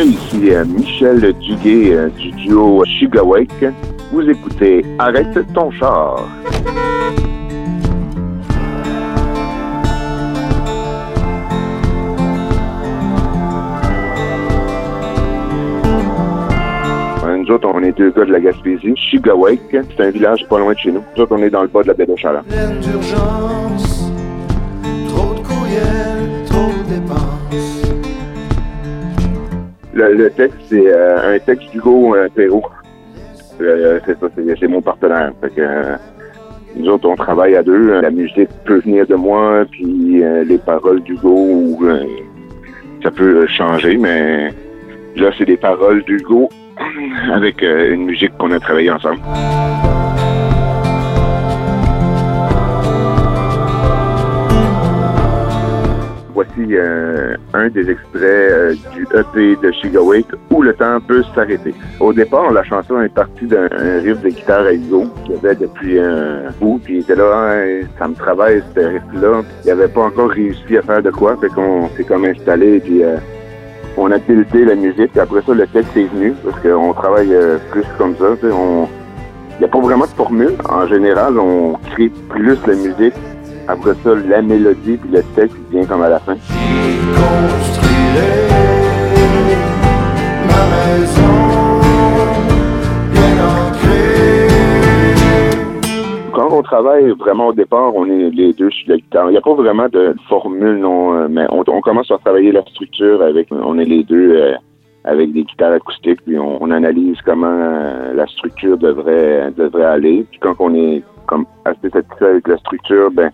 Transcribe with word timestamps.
Ici 0.00 0.50
euh, 0.54 0.64
Michel 0.64 1.20
Duguay 1.34 1.92
euh, 1.92 2.08
du 2.08 2.30
duo 2.30 2.82
Shigawake. 2.86 3.66
Vous 4.10 4.22
écoutez 4.22 4.82
Arrête 4.98 5.38
ton 5.52 5.70
char. 5.70 6.28
Nous 17.36 17.50
autres, 17.50 17.68
on 17.74 17.82
est 17.82 17.92
deux 17.92 18.10
gars 18.12 18.24
de 18.24 18.32
la 18.32 18.40
Gaspésie. 18.40 18.94
Shigawake, 18.96 19.60
c'est 19.70 20.00
un 20.02 20.10
village 20.10 20.46
pas 20.48 20.58
loin 20.58 20.72
de 20.72 20.78
chez 20.78 20.90
nous. 20.90 21.04
Nous 21.14 21.22
autres, 21.22 21.36
on 21.36 21.42
est 21.42 21.50
dans 21.50 21.62
le 21.62 21.68
bas 21.68 21.82
de 21.82 21.88
la 21.88 21.94
baie 21.94 22.06
de 22.06 22.16
Chaland. 22.16 22.42
Le, 30.10 30.30
texte, 30.30 30.58
c'est 30.68 30.86
euh, 30.86 31.36
un 31.36 31.38
texte 31.38 31.70
d'Hugo 31.70 32.16
euh, 32.16 32.28
Perrault. 32.34 32.64
Euh, 33.60 34.00
c'est 34.04 34.18
ça, 34.18 34.26
c'est, 34.34 34.68
mon 34.68 34.80
partenaire. 34.80 35.32
Nous 36.74 36.88
autres, 36.88 37.08
on 37.08 37.16
travaille 37.16 37.54
à 37.54 37.62
deux. 37.62 38.00
La 38.00 38.10
musique 38.10 38.48
peut 38.64 38.80
venir 38.80 39.06
de 39.06 39.14
moi, 39.14 39.64
puis 39.70 40.22
les 40.46 40.58
paroles 40.58 41.02
d'Hugo, 41.02 41.78
ça 43.02 43.10
peut 43.10 43.46
changer, 43.46 43.96
mais 43.98 44.48
là, 45.16 45.30
c'est 45.36 45.44
des 45.44 45.58
paroles 45.58 46.02
d'Hugo 46.04 46.48
avec 47.32 47.62
une 47.62 48.06
musique 48.06 48.36
qu'on 48.38 48.50
a 48.52 48.58
travaillé 48.58 48.90
ensemble. 48.90 49.20
Euh, 56.70 57.36
un 57.54 57.68
des 57.68 57.90
extraits 57.90 58.22
euh, 58.22 58.74
du 58.92 59.02
EP 59.14 59.56
de 59.62 59.72
Shigawake 59.72 60.26
où 60.50 60.62
le 60.62 60.72
temps 60.74 61.00
peut 61.00 61.22
s'arrêter. 61.34 61.74
Au 62.00 62.12
départ, 62.12 62.50
la 62.52 62.62
chanson 62.62 63.00
est 63.00 63.12
partie 63.12 63.46
d'un 63.46 63.68
un 63.72 64.00
riff 64.00 64.20
de 64.22 64.28
guitare 64.30 64.66
à 64.66 64.72
Hugo 64.72 65.06
qu'il 65.24 65.34
avait 65.36 65.54
depuis 65.54 65.98
un 65.98 66.50
bout, 66.60 66.80
puis 66.82 66.96
il 66.96 67.00
était 67.00 67.14
là, 67.14 67.56
ça 67.98 68.08
me 68.08 68.14
travaille 68.14 68.62
ce 68.74 68.80
riff-là. 68.80 69.42
Il 69.64 69.70
avait 69.70 69.88
pas 69.88 70.02
encore 70.02 70.30
réussi 70.30 70.76
à 70.76 70.82
faire 70.82 71.02
de 71.02 71.10
quoi, 71.10 71.36
fait 71.40 71.48
qu'on 71.48 71.88
s'est 71.96 72.04
comme 72.04 72.24
installé, 72.24 72.80
puis 72.80 73.02
euh, 73.02 73.16
on 73.96 74.10
a 74.10 74.18
tilté 74.18 74.64
la 74.64 74.74
musique. 74.74 75.16
Après 75.16 75.42
ça, 75.42 75.54
le 75.54 75.66
texte 75.66 75.96
est 75.96 76.08
venu, 76.14 76.34
parce 76.44 76.60
qu'on 76.60 76.92
travaille 76.92 77.34
plus 77.70 77.84
comme 77.98 78.16
ça. 78.16 78.26
Il 78.42 79.58
n'y 79.58 79.64
a 79.64 79.68
pas 79.68 79.80
vraiment 79.80 80.06
de 80.06 80.10
formule. 80.10 80.54
En 80.68 80.86
général, 80.86 81.38
on 81.38 81.74
crée 81.92 82.10
plus 82.30 82.58
la 82.66 82.74
musique. 82.74 83.14
Après 83.68 83.94
ça, 84.02 84.14
la 84.14 84.42
mélodie, 84.42 84.96
puis 84.96 85.10
le 85.10 85.22
texte 85.34 85.56
vient 85.70 85.84
comme 85.84 86.02
à 86.02 86.08
la 86.08 86.18
fin. 86.18 86.36
Quand 96.34 96.48
on 96.50 96.62
travaille 96.62 97.10
vraiment 97.10 97.48
au 97.48 97.52
départ, 97.52 97.94
on 97.94 98.06
est 98.06 98.30
les 98.30 98.52
deux 98.52 98.70
sur 98.70 98.90
la 98.90 98.96
guitare. 98.96 99.28
Il 99.28 99.32
n'y 99.32 99.38
a 99.38 99.42
pas 99.42 99.54
vraiment 99.54 99.88
de 99.88 100.14
formule, 100.28 100.78
non, 100.78 101.14
euh, 101.14 101.28
mais 101.30 101.46
on, 101.50 101.80
commence 101.80 102.10
à 102.10 102.18
travailler 102.18 102.52
la 102.52 102.62
structure 102.62 103.22
avec, 103.22 103.48
on 103.52 103.78
est 103.78 103.84
les 103.84 104.02
deux 104.02 104.36
euh, 104.36 104.54
avec 105.04 105.32
des 105.32 105.44
guitares 105.44 105.72
acoustiques, 105.72 106.20
puis 106.24 106.38
on, 106.38 106.62
on 106.62 106.70
analyse 106.70 107.18
comment 107.24 107.46
euh, 107.46 108.14
la 108.14 108.26
structure 108.26 108.78
devrait 108.78 109.50
devrait 109.56 109.84
aller. 109.84 110.26
Puis 110.30 110.40
quand 110.40 110.54
on 110.58 110.74
est 110.74 111.02
comme 111.26 111.46
assez 111.64 111.90
satisfait 111.90 112.26
avec 112.26 112.48
la 112.48 112.56
structure, 112.58 113.10
ben 113.10 113.30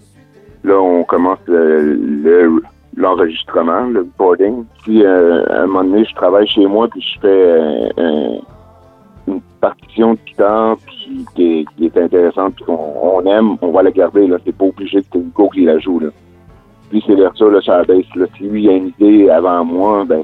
là 0.65 0.75
on 0.81 1.05
commence 1.05 1.39
le- 1.47 1.95
le- 1.95 2.63
l'enregistrement, 2.97 3.83
le 3.87 4.01
recording. 4.01 4.65
Puis 4.83 5.05
euh, 5.05 5.45
à 5.47 5.63
un 5.63 5.67
moment 5.67 5.85
donné, 5.85 6.05
je 6.05 6.15
travaille 6.15 6.47
chez 6.49 6.67
moi, 6.67 6.89
puis 6.89 7.01
je 7.01 7.21
fais 7.21 7.27
euh, 7.29 7.89
un- 7.99 8.39
une 9.33 9.41
partition 9.61 10.15
de 10.15 10.19
guitare 10.27 10.77
puis 10.87 11.25
qui 11.35 11.65
est, 11.85 11.97
intéressante 11.99 12.55
puis 12.57 12.65
qu'on 12.65 12.95
on 13.03 13.25
aime, 13.27 13.57
on 13.61 13.71
va 13.73 13.83
la 13.83 13.91
garder. 13.91 14.27
Là. 14.27 14.39
C'est 14.45 14.57
pas 14.57 14.65
obligé 14.65 15.03
que 15.03 15.19
Hugo 15.19 15.49
qui 15.51 15.65
la 15.65 15.79
joue. 15.79 16.01
Là. 16.01 16.09
Puis 16.91 17.05
c'est 17.07 17.15
vers 17.15 17.37
ça, 17.37 17.45
là, 17.45 17.61
ça 17.61 17.83
baisse. 17.85 18.07
Là. 18.17 18.27
Si 18.37 18.45
lui 18.45 18.69
a 18.69 18.73
une 18.73 18.89
idée 18.99 19.29
avant 19.31 19.65
moi, 19.65 20.05
ben 20.07 20.23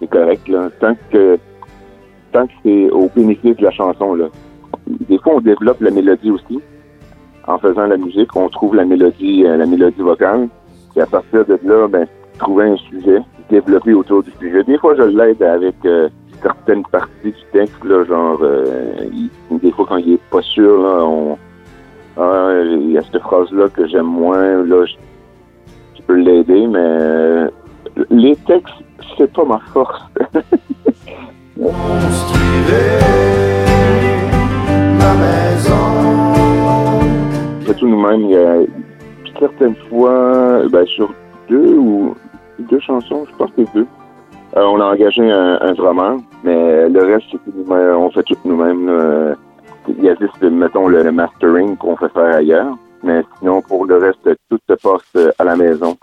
c'est 0.00 0.08
correct. 0.08 0.46
Là. 0.48 0.70
Tant 0.80 0.94
que 1.10 1.38
tant 2.32 2.46
que 2.46 2.52
c'est 2.62 2.90
au 2.90 3.10
bénéfice 3.14 3.56
de 3.56 3.64
la 3.64 3.70
chanson. 3.72 4.14
Là. 4.14 4.26
Des 4.86 5.18
fois, 5.18 5.34
on 5.36 5.40
développe 5.40 5.80
la 5.80 5.90
mélodie 5.90 6.30
aussi. 6.30 6.60
En 7.46 7.58
faisant 7.58 7.86
la 7.86 7.96
musique, 7.96 8.34
on 8.34 8.48
trouve 8.48 8.74
la 8.74 8.84
mélodie, 8.84 9.44
euh, 9.46 9.56
la 9.56 9.66
mélodie 9.66 10.02
vocale. 10.02 10.48
Et 10.96 11.00
à 11.00 11.06
partir 11.06 11.44
de 11.44 11.58
là, 11.62 11.86
ben, 11.88 12.06
trouver 12.38 12.70
un 12.70 12.76
sujet, 12.76 13.20
développer 13.50 13.94
autour 13.94 14.22
du 14.22 14.30
sujet. 14.40 14.64
Des 14.64 14.78
fois, 14.78 14.94
je 14.96 15.02
l'aide 15.02 15.42
avec 15.42 15.74
euh, 15.84 16.08
certaines 16.42 16.84
parties 16.84 17.12
du 17.22 17.34
texte, 17.52 17.84
là, 17.84 18.04
genre, 18.04 18.38
euh, 18.42 19.08
des 19.50 19.70
fois, 19.72 19.86
quand 19.88 19.96
il 19.98 20.14
est 20.14 20.30
pas 20.30 20.42
sûr, 20.42 20.82
là, 20.82 21.04
on, 21.04 21.38
ah, 22.18 22.50
il 22.64 22.92
y 22.92 22.98
a 22.98 23.02
cette 23.02 23.20
phrase-là 23.20 23.68
que 23.68 23.86
j'aime 23.86 24.06
moins, 24.06 24.62
là, 24.64 24.86
je, 24.86 24.94
je 25.96 26.02
peux 26.02 26.14
l'aider, 26.14 26.66
mais 26.66 26.78
euh, 26.78 27.50
les 28.10 28.36
textes, 28.36 28.74
c'est 29.16 29.32
pas 29.32 29.44
ma 29.44 29.58
force. 29.72 30.00
certaines 39.38 39.76
fois, 39.88 40.62
ben, 40.70 40.86
sur 40.86 41.12
deux 41.48 41.74
ou 41.76 42.14
deux 42.58 42.80
chansons, 42.80 43.24
je 43.30 43.36
pense 43.36 43.50
que 43.52 43.62
deux. 43.74 43.86
euh, 44.56 44.62
on 44.62 44.80
a 44.80 44.84
engagé 44.84 45.30
un, 45.30 45.58
un 45.60 46.16
mais 46.44 46.88
le 46.88 47.04
reste. 47.04 47.26
On 47.68 48.10
fait 48.10 48.22
tout 48.22 48.36
nous-mêmes. 48.44 48.86
là. 48.86 49.34
Il 49.88 50.04
y 50.04 50.08
a 50.08 50.16
juste, 50.20 50.42
mettons, 50.42 50.88
le, 50.88 51.10
mastering 51.12 51.76
qu'on 51.76 51.96
fait 51.96 52.08
faire 52.08 52.36
ailleurs. 52.36 52.76
Mais 53.02 53.22
sinon, 53.38 53.62
pour 53.62 53.84
le 53.86 53.98
reste, 53.98 54.28
tout 54.50 54.58
se 54.68 54.74
passe 54.74 55.02
euh, 55.16 55.30
à 55.38 55.44
la 55.44 55.54
maison. 55.54 55.96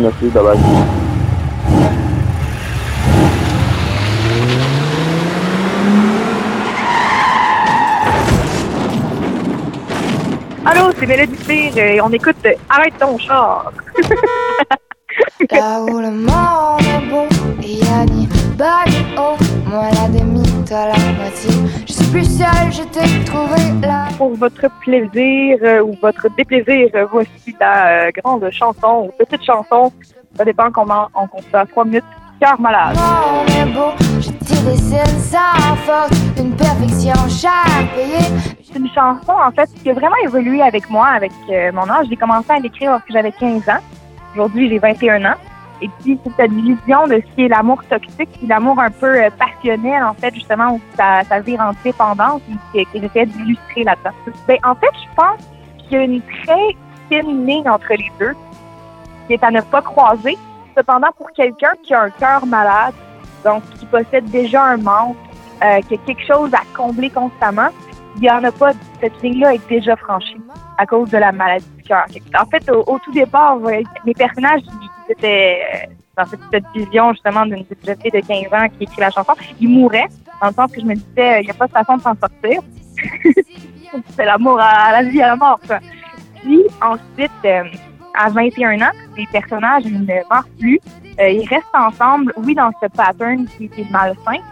Merci, 0.00 0.28
bye 0.28 0.42
bye. 0.42 0.58
Allô, 10.66 10.90
c'est 10.98 11.06
Mélodie 11.06 11.36
Pire 11.36 11.78
et 11.78 12.00
on 12.00 12.10
écoute 12.10 12.36
euh, 12.46 12.52
Arrête 12.68 12.94
ton 12.98 13.18
char. 13.18 13.72
Là 15.50 15.80
où 15.82 15.98
le 15.98 16.10
monde 16.10 16.80
est 16.80 17.10
beau, 17.10 17.26
il 17.62 17.78
y 17.78 17.88
a 17.88 18.04
ni 18.04 18.26
bas 18.56 18.84
ni 18.86 19.16
haut. 19.16 19.36
Moi 19.66 19.88
la 19.92 20.08
demi, 20.08 20.42
moitié. 21.16 21.50
Je 21.86 21.92
suis 21.92 22.06
plus 22.06 22.38
seule, 22.38 22.72
je 22.72 22.82
t'ai 22.82 23.24
trouvé 23.24 23.80
là. 23.86 24.08
Pour 24.18 24.34
votre 24.34 24.68
plaisir 24.80 25.58
euh, 25.62 25.82
ou 25.82 25.94
votre 26.00 26.28
déplaisir, 26.36 26.88
euh, 26.94 27.06
voici 27.10 27.54
la 27.60 28.06
euh, 28.06 28.10
grande 28.16 28.48
chanson 28.50 29.08
ou 29.08 29.24
petite 29.24 29.44
chanson. 29.44 29.92
Ça 30.36 30.44
dépend 30.44 30.70
comment 30.70 31.08
on 31.14 31.26
compte 31.26 31.44
ça. 31.52 31.64
Trois 31.66 31.84
minutes. 31.84 32.04
Cœur 32.40 32.56
Le 32.58 32.62
malade. 32.62 32.96
monde 32.96 33.48
est 33.50 33.72
beau, 33.72 33.92
je 34.20 34.30
t'y 34.44 34.60
dessine 34.64 35.18
sans 35.20 35.76
faute. 35.76 36.18
Une 36.38 36.56
perfection. 36.56 37.12
C'est 37.28 38.78
une 38.78 38.88
chanson, 38.88 39.32
en 39.32 39.52
fait, 39.52 39.70
qui 39.82 39.90
a 39.90 39.94
vraiment 39.94 40.16
évolué 40.24 40.60
avec 40.60 40.90
moi, 40.90 41.06
avec 41.08 41.30
euh, 41.48 41.70
mon 41.72 41.88
âge. 41.88 42.06
J'ai 42.10 42.16
commencé 42.16 42.50
à 42.50 42.58
l'écrire 42.58 42.90
lorsque 42.90 43.10
j'avais 43.12 43.30
15 43.30 43.68
ans. 43.68 43.78
Aujourd'hui, 44.34 44.68
j'ai 44.68 44.78
21 44.78 45.24
ans. 45.24 45.36
Et 45.82 45.90
puis, 46.00 46.18
c'est 46.24 46.32
cette 46.36 46.52
vision 46.52 47.06
de 47.06 47.14
ce 47.14 47.34
qui 47.34 47.44
est 47.44 47.48
l'amour 47.48 47.82
toxique, 47.84 48.28
l'amour 48.46 48.78
un 48.80 48.90
peu 48.90 49.22
euh, 49.22 49.28
passionnel, 49.38 50.02
en 50.04 50.14
fait, 50.14 50.34
justement, 50.34 50.74
où 50.74 50.80
ça, 50.96 51.22
ça 51.24 51.40
vire 51.40 51.60
en 51.60 51.72
dépendance, 51.82 52.40
et 52.74 52.84
que, 52.86 53.00
j'essaie 53.00 53.26
d'illustrer 53.26 53.84
là-dedans. 53.84 54.10
Ben, 54.46 54.58
en 54.64 54.74
fait, 54.74 54.90
je 54.92 55.14
pense 55.16 55.48
qu'il 55.78 55.92
y 55.92 56.00
a 56.00 56.04
une 56.04 56.22
très 56.22 56.76
fine 57.08 57.46
ligne 57.46 57.68
entre 57.68 57.92
les 57.94 58.10
deux, 58.18 58.34
qui 59.26 59.34
est 59.34 59.44
à 59.44 59.50
ne 59.50 59.60
pas 59.60 59.82
croiser. 59.82 60.38
Cependant, 60.76 61.08
pour 61.16 61.30
quelqu'un 61.32 61.72
qui 61.82 61.94
a 61.94 62.02
un 62.02 62.10
cœur 62.10 62.46
malade, 62.46 62.94
donc 63.44 63.62
qui 63.78 63.86
possède 63.86 64.24
déjà 64.30 64.64
un 64.64 64.76
manque, 64.76 65.16
euh, 65.62 65.80
qui 65.82 65.94
a 65.94 65.98
quelque 65.98 66.26
chose 66.26 66.52
à 66.54 66.62
combler 66.76 67.10
constamment, 67.10 67.68
il 68.16 68.22
n'y 68.22 68.30
en 68.30 68.42
a 68.44 68.52
pas, 68.52 68.72
cette 69.00 69.20
ligne-là 69.22 69.54
est 69.54 69.68
déjà 69.68 69.96
franchie 69.96 70.40
à 70.78 70.86
cause 70.86 71.10
de 71.10 71.18
la 71.18 71.32
maladie 71.32 71.68
du 71.76 71.82
cœur. 71.82 72.04
En 72.40 72.46
fait, 72.46 72.70
au, 72.70 72.98
tout 72.98 73.12
départ, 73.12 73.60
ouais, 73.60 73.82
les 74.04 74.14
personnages, 74.14 74.62
ils 75.14 75.18
étaient 75.18 75.60
euh, 75.74 75.86
dans 76.16 76.26
cette, 76.26 76.40
cette 76.52 76.64
vision 76.74 77.12
justement 77.12 77.46
d'une 77.46 77.64
petite 77.64 77.86
jeune 77.86 78.00
fille 78.00 78.10
de 78.10 78.20
15 78.20 78.52
ans 78.52 78.68
qui 78.68 78.84
écrit 78.84 79.00
la 79.00 79.10
chanson, 79.10 79.32
ils 79.60 79.68
mouraient, 79.68 80.08
dans 80.40 80.48
le 80.48 80.54
sens 80.54 80.72
que 80.72 80.80
je 80.80 80.86
me 80.86 80.94
disais, 80.94 81.40
il 81.40 81.44
n'y 81.44 81.50
a 81.50 81.54
pas 81.54 81.66
de 81.66 81.72
façon 81.72 81.96
de 81.96 82.02
s'en 82.02 82.14
sortir. 82.16 82.60
C'est 84.16 84.24
l'amour 84.24 84.58
à, 84.60 84.92
la 84.92 85.08
vie, 85.08 85.22
à 85.22 85.28
la 85.28 85.36
mort. 85.36 85.60
Puis 86.42 86.62
ensuite, 86.82 87.30
euh, 87.44 87.64
à 88.14 88.28
21 88.28 88.80
ans, 88.80 88.92
les 89.16 89.26
personnages 89.26 89.84
ne 89.84 89.98
meurent 89.98 90.48
plus. 90.58 90.80
Euh, 91.20 91.28
ils 91.28 91.48
restent 91.48 91.66
ensemble, 91.74 92.32
oui, 92.38 92.54
dans 92.54 92.72
ce 92.82 92.88
pattern 92.88 93.46
qui, 93.46 93.70
est 93.76 93.90
malsain. 93.90 94.42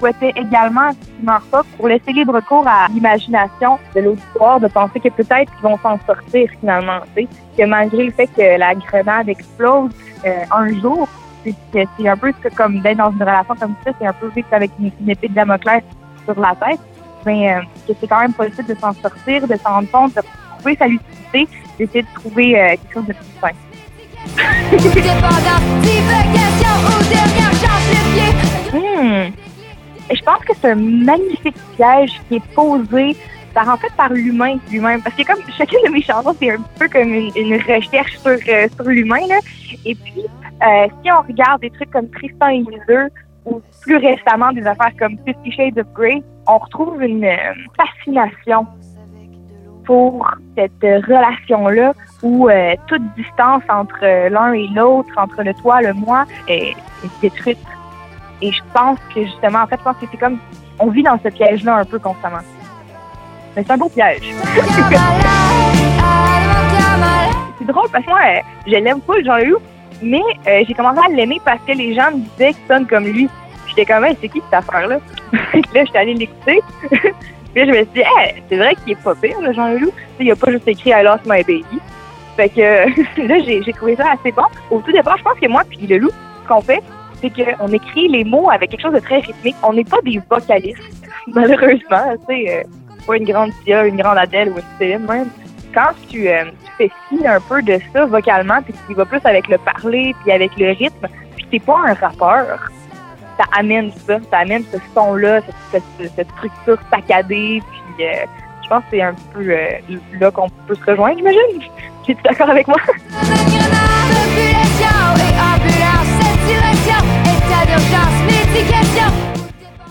Souhaitais 0.00 0.32
également 0.34 0.90
meurent 1.22 1.46
pas 1.50 1.62
pour 1.76 1.88
laisser 1.88 2.12
libre 2.12 2.40
cours 2.40 2.66
à 2.66 2.88
l'imagination 2.88 3.78
de 3.94 4.00
l'auditoire, 4.00 4.58
de 4.58 4.68
penser 4.68 4.98
que 4.98 5.10
peut-être 5.10 5.52
qu'ils 5.52 5.62
vont 5.62 5.78
s'en 5.78 5.98
sortir 6.06 6.48
finalement. 6.58 7.00
tu 7.14 7.22
sais. 7.22 7.28
Que 7.56 7.66
malgré 7.66 8.06
le 8.06 8.12
fait 8.12 8.26
que 8.26 8.58
la 8.58 8.74
grenade 8.74 9.28
explose 9.28 9.90
euh, 10.24 10.44
un 10.50 10.80
jour, 10.80 11.06
c'est 11.44 12.08
un 12.08 12.16
peu 12.16 12.32
comme 12.56 12.80
d'être 12.80 12.98
dans 12.98 13.12
une 13.12 13.22
relation 13.22 13.54
comme 13.54 13.74
ça, 13.84 13.92
c'est 13.98 14.06
un 14.06 14.12
peu 14.12 14.28
vite 14.34 14.46
avec 14.50 14.70
une, 14.78 14.90
une 15.00 15.10
épée 15.10 15.28
de 15.28 15.34
Damoclès 15.34 15.82
sur 16.24 16.38
la 16.38 16.54
tête, 16.54 16.80
mais 17.24 17.52
euh, 17.52 17.60
que 17.86 17.92
c'est 17.98 18.06
quand 18.06 18.20
même 18.20 18.32
possible 18.32 18.66
de 18.66 18.74
s'en 18.74 18.92
sortir, 18.92 19.46
de 19.46 19.56
s'en 19.56 19.70
rendre 19.70 19.90
compte, 19.90 20.14
de 20.14 20.22
trouver 20.58 20.76
sa 20.76 20.86
lucidité, 20.86 21.48
d'essayer 21.78 22.02
de 22.02 22.14
trouver 22.14 22.60
euh, 22.60 22.68
quelque 22.70 22.94
chose 22.94 23.06
de 23.06 23.12
plus 23.12 23.26
sain. 23.40 23.50
Dépendance, 24.70 25.70
Je 30.12 30.22
pense 30.22 30.44
que 30.44 30.52
c'est 30.60 30.72
un 30.72 30.74
magnifique 30.74 31.56
piège 31.76 32.20
qui 32.28 32.36
est 32.36 32.54
posé 32.54 33.16
par 33.54 33.68
en 33.68 33.76
fait 33.76 33.92
par 33.96 34.12
l'humain 34.12 34.56
lui-même. 34.70 35.02
Parce 35.02 35.14
que 35.16 35.22
comme 35.22 35.42
chacune 35.56 35.80
de 35.86 35.90
mes 35.90 36.02
chansons, 36.02 36.34
c'est 36.38 36.50
un 36.50 36.62
peu 36.78 36.88
comme 36.88 37.12
une, 37.12 37.56
recherche 37.56 38.18
sur, 38.18 38.30
euh, 38.30 38.68
sur 38.74 38.84
l'humain. 38.84 39.26
là. 39.28 39.38
Et 39.84 39.94
puis, 39.94 40.24
euh, 40.62 40.86
si 41.02 41.10
on 41.12 41.22
regarde 41.22 41.60
des 41.60 41.70
trucs 41.70 41.90
comme 41.90 42.08
Tristan 42.10 42.48
et 42.48 42.58
Isolde 42.58 43.12
ou 43.46 43.60
plus 43.82 43.96
récemment 43.96 44.52
des 44.52 44.66
affaires 44.66 44.92
comme 44.98 45.16
Fifty 45.26 45.52
Shades 45.52 45.78
of 45.78 45.86
Grey, 45.94 46.22
on 46.46 46.58
retrouve 46.58 47.02
une 47.02 47.24
euh, 47.24 47.54
fascination 47.76 48.66
pour 49.84 50.28
cette 50.56 50.82
relation-là 50.82 51.94
où 52.22 52.48
toute 52.86 53.02
distance 53.16 53.62
entre 53.68 54.28
l'un 54.28 54.52
et 54.52 54.68
l'autre, 54.68 55.10
entre 55.16 55.42
le 55.42 55.52
toi, 55.54 55.80
le 55.80 55.94
moi, 55.94 56.26
est, 56.46 56.74
est 57.02 57.20
détruite. 57.22 57.58
Et 58.42 58.52
je 58.52 58.60
pense 58.72 58.98
que 59.14 59.24
justement, 59.24 59.62
en 59.62 59.66
fait, 59.66 59.76
je 59.78 59.84
pense 59.84 59.96
que 59.96 60.06
c'est 60.10 60.16
comme 60.16 60.38
on 60.78 60.88
vit 60.88 61.02
dans 61.02 61.18
ce 61.22 61.28
piège-là 61.28 61.76
un 61.76 61.84
peu 61.84 61.98
constamment. 61.98 62.38
Mais 63.54 63.64
c'est 63.66 63.72
un 63.72 63.76
beau 63.76 63.88
piège. 63.88 64.22
C'est 67.58 67.66
drôle 67.66 67.88
parce 67.92 68.04
que 68.04 68.10
moi, 68.10 68.20
je 68.66 68.70
l'aime 68.70 69.02
pas, 69.02 69.22
Jean-Loup, 69.22 69.58
mais 70.02 70.22
euh, 70.48 70.64
j'ai 70.66 70.72
commencé 70.72 70.98
à 71.04 71.10
l'aimer 71.10 71.38
parce 71.44 71.60
que 71.66 71.72
les 71.72 71.94
gens 71.94 72.10
me 72.10 72.18
disaient 72.18 72.54
qu'il 72.54 72.66
sonne 72.66 72.86
comme 72.86 73.04
lui. 73.04 73.28
J'étais 73.68 73.84
comme, 73.84 74.06
c'est 74.18 74.28
qui 74.28 74.40
cette 74.40 74.54
affaire-là? 74.54 74.98
Là, 75.32 75.84
j'étais 75.84 75.98
allée 75.98 76.14
l'écouter. 76.14 76.60
Puis 76.90 77.00
là, 77.54 77.66
je 77.66 77.70
me 77.70 77.76
suis 77.76 77.86
dit, 77.94 78.02
c'est 78.48 78.56
vrai 78.56 78.74
qu'il 78.76 78.92
est 78.92 79.02
pas 79.02 79.14
pire, 79.14 79.40
le 79.42 79.52
Jean-Loup. 79.52 79.92
Il 80.18 80.30
a 80.30 80.36
pas 80.36 80.50
juste 80.50 80.66
écrit 80.68 80.90
I 80.90 81.02
lost 81.02 81.26
my 81.26 81.42
baby. 81.42 81.80
Fait 82.36 82.48
que 82.48 83.22
là, 83.26 83.38
j'ai 83.44 83.72
trouvé 83.72 83.96
ça 83.96 84.12
assez 84.12 84.32
bon. 84.32 84.44
Au 84.70 84.80
tout 84.80 84.92
départ, 84.92 85.18
je 85.18 85.22
pense 85.22 85.38
que 85.38 85.48
moi 85.48 85.62
puis 85.68 85.86
le 85.86 85.98
loup, 85.98 86.10
ce 86.42 86.48
qu'on 86.48 86.62
fait, 86.62 86.82
c'est 87.20 87.30
qu'on 87.30 87.68
écrit 87.68 88.08
les 88.08 88.24
mots 88.24 88.50
avec 88.50 88.70
quelque 88.70 88.82
chose 88.82 88.94
de 88.94 89.00
très 89.00 89.20
rythmique. 89.20 89.56
On 89.62 89.72
n'est 89.72 89.84
pas 89.84 90.00
des 90.04 90.20
vocalistes, 90.30 90.80
malheureusement. 91.28 92.16
Tu 92.28 92.34
sais, 92.46 92.58
euh, 92.58 92.62
pas 93.06 93.16
une 93.16 93.24
grande 93.24 93.52
Sia, 93.64 93.86
une 93.86 93.96
grande 93.96 94.18
Adèle 94.18 94.50
ou 94.50 94.56
une 94.56 94.78
Céline 94.78 95.06
même. 95.06 95.28
Quand 95.74 95.92
tu, 96.08 96.28
euh, 96.28 96.44
tu 96.64 96.72
fais 96.78 96.90
fi 97.08 97.26
un 97.26 97.40
peu 97.40 97.62
de 97.62 97.78
ça 97.92 98.04
vocalement, 98.06 98.60
puis 98.62 98.74
tu 98.88 98.94
vas 98.94 99.04
plus 99.04 99.20
avec 99.24 99.48
le 99.48 99.58
parler, 99.58 100.14
puis 100.22 100.32
avec 100.32 100.50
le 100.56 100.70
rythme, 100.70 101.06
puis 101.36 101.46
t'es 101.50 101.58
pas 101.60 101.78
un 101.86 101.94
rappeur, 101.94 102.70
ça 103.38 103.44
amène 103.56 103.92
ça, 104.06 104.18
ça 104.30 104.38
amène 104.38 104.64
ce 104.72 104.78
son-là, 104.94 105.40
cette, 105.70 106.28
structure 106.36 106.78
saccadée, 106.90 107.62
puis 107.70 108.04
euh, 108.04 108.26
je 108.64 108.68
pense 108.68 108.82
que 108.84 108.90
c'est 108.90 109.02
un 109.02 109.14
peu 109.32 109.42
là 110.18 110.30
qu'on 110.32 110.48
peut 110.66 110.74
se 110.74 110.90
rejoindre, 110.90 111.18
j'imagine. 111.18 111.62
Tu 112.04 112.12
es 112.12 112.16
d'accord 112.24 112.50
avec 112.50 112.66
moi? 112.66 112.78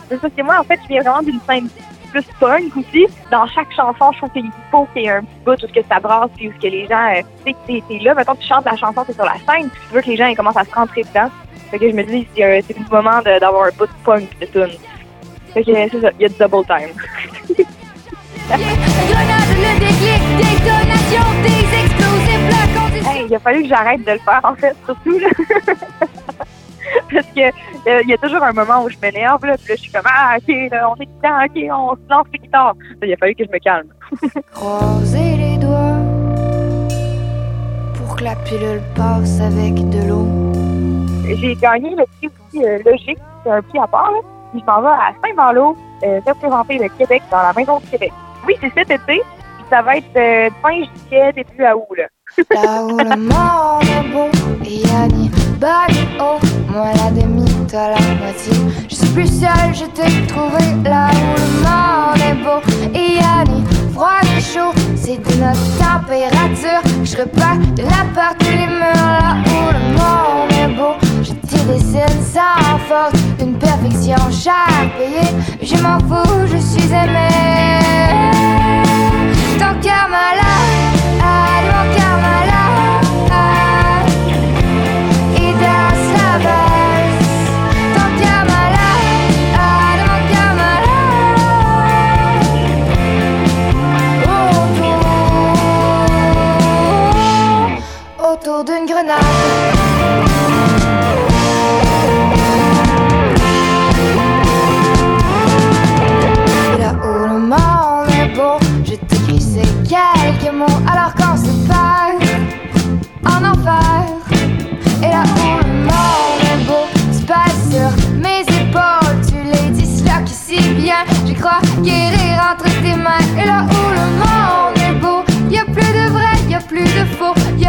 C'est 0.09 0.19
ça, 0.21 0.27
c'est 0.35 0.43
moi, 0.43 0.59
en 0.59 0.63
fait, 0.63 0.79
je 0.83 0.87
viens 0.87 1.01
vraiment 1.01 1.21
d'une 1.21 1.39
scène 1.47 1.67
plus 2.11 2.23
punk 2.39 2.75
aussi. 2.77 3.05
Dans 3.31 3.45
chaque 3.47 3.71
chanson, 3.75 4.11
je 4.13 4.17
trouve 4.17 4.31
qu'il 4.31 4.49
faut 4.71 4.87
qu'il 4.93 5.03
y 5.03 5.05
ait 5.05 5.11
un 5.11 5.21
petit 5.21 5.39
bout 5.45 5.51
où 5.63 5.67
ce 5.67 5.73
que 5.73 5.85
ça 5.87 5.99
brasse, 5.99 6.29
puis 6.35 6.47
où 6.49 6.51
ce 6.53 6.57
que 6.57 6.67
les 6.67 6.87
gens, 6.87 7.07
euh, 7.15 7.21
tu 7.45 7.51
sais, 7.51 7.57
t'es- 7.67 7.83
t'es 7.87 7.99
là, 8.03 8.15
mettons, 8.15 8.33
tu 8.35 8.47
chantes 8.47 8.65
la 8.65 8.75
chanson, 8.75 9.03
t'es 9.05 9.13
sur 9.13 9.25
la 9.25 9.35
scène, 9.35 9.69
puis 9.69 9.79
tu 9.89 9.93
veux 9.95 10.01
que 10.01 10.07
les 10.09 10.17
gens 10.17 10.25
ils 10.27 10.35
commencent 10.35 10.57
à 10.57 10.65
se 10.65 10.73
rentrer 10.73 11.03
dedans. 11.03 11.29
Fait 11.69 11.77
que 11.77 11.87
je 11.89 11.95
me 11.95 12.03
dis, 12.03 12.27
c'est 12.35 12.63
c'est 12.67 12.75
le 12.77 12.83
moment 12.91 13.21
d'avoir 13.21 13.65
un 13.67 13.71
bout 13.77 13.85
de 13.85 13.91
punk 14.03 14.39
de 14.39 14.45
tune. 14.47 14.79
Fait 15.53 15.63
que 15.63 15.71
c'est 15.73 16.01
ça, 16.01 16.09
il 16.19 16.21
y 16.23 16.25
a 16.25 16.29
du 16.29 16.35
double 16.39 16.65
time. 16.65 16.93
Hey, 23.07 23.25
il 23.29 23.35
a 23.35 23.39
fallu 23.39 23.61
que 23.63 23.67
j'arrête 23.69 24.03
de 24.03 24.11
le 24.13 24.17
faire, 24.19 24.41
en 24.43 24.55
fait, 24.55 24.75
surtout, 24.85 25.19
là. 25.19 25.27
Parce 27.11 27.25
que 27.27 27.41
euh, 27.41 28.01
il 28.03 28.09
y 28.09 28.13
a 28.13 28.17
toujours 28.17 28.43
un 28.43 28.53
moment 28.53 28.83
où 28.83 28.89
je 28.89 28.97
m'énerve, 29.01 29.45
là, 29.45 29.57
puis 29.57 29.69
là, 29.69 29.75
je 29.75 29.81
suis 29.81 29.91
comme, 29.91 30.05
ah, 30.05 30.37
ok, 30.37 30.71
là, 30.71 30.89
on 30.89 30.95
est 31.01 31.05
dedans, 31.05 31.43
ok, 31.45 31.79
on 31.79 31.95
se 31.95 32.09
lance 32.09 32.27
les 32.33 32.39
guitares. 32.39 32.75
Il 33.01 33.13
a 33.13 33.17
fallu 33.17 33.35
que 33.35 33.45
je 33.45 33.51
me 33.51 33.59
calme. 33.59 33.87
Croiser 34.53 35.37
les 35.37 35.57
doigts 35.57 35.97
pour 37.95 38.15
que 38.15 38.23
la 38.23 38.35
pilule 38.35 38.81
passe 38.95 39.39
avec 39.41 39.73
de 39.89 40.07
l'eau. 40.07 40.27
J'ai 41.35 41.55
gagné 41.55 41.91
le 41.91 42.05
prix 42.05 42.27
aussi 42.27 42.65
euh, 42.65 42.79
Logique, 42.85 43.19
c'est 43.43 43.51
un 43.51 43.61
prix 43.61 43.79
à 43.79 43.87
part, 43.87 44.11
là. 44.11 44.19
Puis 44.51 44.61
je 44.61 44.65
m'en 44.65 44.81
vais 44.81 44.87
à 44.87 45.13
Saint-Malo, 45.23 45.77
euh, 46.03 46.19
représenter 46.25 46.79
le 46.79 46.89
Québec 46.89 47.21
dans 47.29 47.37
la 47.37 47.53
Maison 47.53 47.79
du 47.79 47.87
Québec. 47.87 48.11
Oui, 48.47 48.55
c'est 48.59 48.73
cet 48.73 48.89
été, 48.89 49.21
puis 49.21 49.65
ça 49.69 49.83
va 49.83 49.97
être 49.97 50.51
fin 50.61 50.73
juillet, 50.73 51.33
début 51.33 51.63
à 51.63 51.77
août, 51.77 51.85
là. 51.95 52.05
Là 52.51 52.83
où 52.83 52.97
le 52.97 53.15
monde 53.17 53.83
est 53.83 54.11
beau, 54.11 54.29
il 54.63 54.87
y 54.87 54.91
a 54.91 55.07
ni 55.07 55.29
bas 55.59 55.87
haut. 56.19 56.39
Moi 56.71 56.91
la 56.95 57.11
demi, 57.11 57.45
toi 57.67 57.89
la 57.89 58.15
moitié. 58.15 58.53
Je 58.89 58.95
suis 58.95 59.09
plus 59.09 59.27
seule, 59.27 59.73
je 59.73 59.85
t'ai 59.85 60.25
trouvé. 60.27 60.63
Là 60.83 61.09
où 61.11 61.35
le 61.35 61.49
monde 61.63 62.21
est 62.29 62.43
beau, 62.43 62.59
il 62.93 63.15
y 63.15 63.19
a 63.19 63.43
ni 63.43 63.63
froid 63.93 64.21
ni 64.23 64.41
chaud. 64.41 64.73
C'est 64.95 65.17
de 65.17 65.35
notre 65.43 65.67
température. 65.77 66.81
Je 67.03 67.17
repars 67.17 67.57
de 67.75 67.83
la 67.83 68.03
part 68.15 68.35
tous 68.39 68.51
les 68.51 68.67
murs. 68.67 69.11
Là 69.19 69.35
où 69.45 69.71
le 69.77 69.83
monde 69.97 70.51
est 70.61 70.75
beau, 70.75 70.93
je 71.21 71.33
t'y 71.47 71.63
dessine 71.65 72.21
sans 72.33 72.77
faute. 72.87 73.19
Une 73.41 73.57
perfection 73.57 74.31
chère 74.31 74.89
payée. 74.97 75.31
Je 75.61 75.75
m'en 75.81 75.99
fous, 75.99 76.47
je 76.47 76.57
suis 76.57 76.91
aimée. 76.91 77.48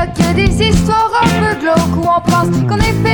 Que 0.07 0.35
des 0.35 0.69
histoires 0.69 1.11
un 1.23 1.27
peu 1.27 1.61
glauques 1.61 1.97
où 1.97 2.09
on 2.09 2.21
pense 2.31 2.49
qu'on 2.69 2.79
est 2.79 2.97
fait 3.03 3.10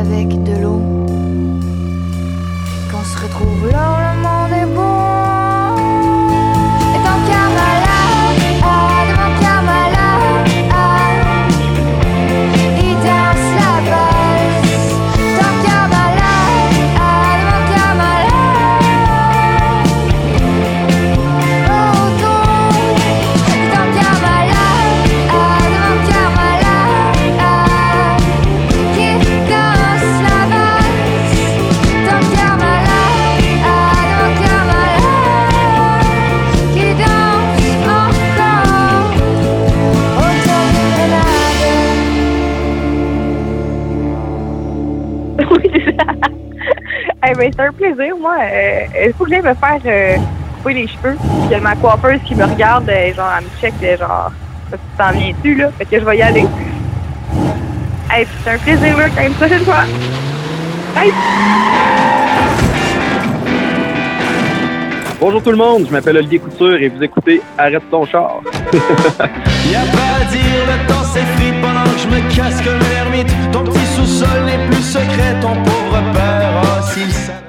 avec 0.00 0.28
de 0.44 0.56
l'eau. 0.62 0.80
Qu'on 2.90 3.04
se 3.04 3.18
retrouve 3.22 3.70
là, 3.70 3.86
le 4.06 4.12
monde 4.24 4.52
est 4.62 4.74
beau. 4.74 4.79
Ben, 47.40 47.50
c'est 47.56 47.62
un 47.62 47.72
plaisir, 47.72 48.14
moi. 48.20 48.36
Euh, 48.42 49.06
Il 49.06 49.12
faut 49.14 49.24
que 49.24 49.30
j'aille 49.30 49.40
me 49.42 49.54
faire 49.54 49.78
euh, 49.86 50.16
couper 50.58 50.74
les 50.74 50.86
cheveux? 50.86 51.16
Puis 51.18 51.30
il 51.44 51.50
y 51.50 51.54
a 51.54 51.60
ma 51.60 51.74
coiffeuse 51.74 52.20
qui 52.26 52.34
me 52.34 52.44
regarde, 52.44 52.88
euh, 52.90 53.14
genre, 53.14 53.30
elle 53.38 53.44
me 53.44 53.50
check, 53.60 53.72
euh, 53.82 53.96
genre, 53.96 54.30
tu 54.70 54.78
t'en 54.98 55.10
viens-tu, 55.12 55.54
là? 55.54 55.70
Fait 55.78 55.86
que 55.86 55.98
je 55.98 56.04
vais 56.04 56.18
y 56.18 56.22
aller. 56.22 56.44
Hey, 58.10 58.26
c'est 58.44 58.50
un 58.50 58.58
plaisir, 58.58 58.96
là, 58.98 59.04
quand 59.08 59.22
même, 59.22 59.32
prochaine 59.32 59.64
fois. 59.64 59.84
Bye! 60.94 61.12
Bonjour 65.18 65.42
tout 65.42 65.50
le 65.50 65.56
monde, 65.56 65.84
je 65.86 65.92
m'appelle 65.92 66.16
Olivier 66.16 66.38
Couture 66.38 66.76
et 66.76 66.88
vous 66.88 67.02
écoutez 67.02 67.42
Arrête 67.58 67.82
ton 67.90 68.06
char. 68.06 68.40
Y'a 68.72 69.80
pas 69.80 70.20
à 70.20 70.24
dire, 70.30 70.40
le 70.66 70.88
temps 70.88 71.04
s'effrite 71.04 71.60
pendant 71.60 71.84
que 71.84 71.98
je 71.98 72.08
me 72.08 72.34
casse 72.34 72.60
comme 72.62 72.80
un 72.80 73.04
ermite. 73.04 73.52
Ton 73.52 73.64
petit 73.64 73.86
sous-sol 73.96 74.44
n'est 74.46 74.66
plus 74.66 74.82
secret, 74.82 75.38
ton 75.40 75.54
pauvre 75.62 76.02
père. 76.14 76.39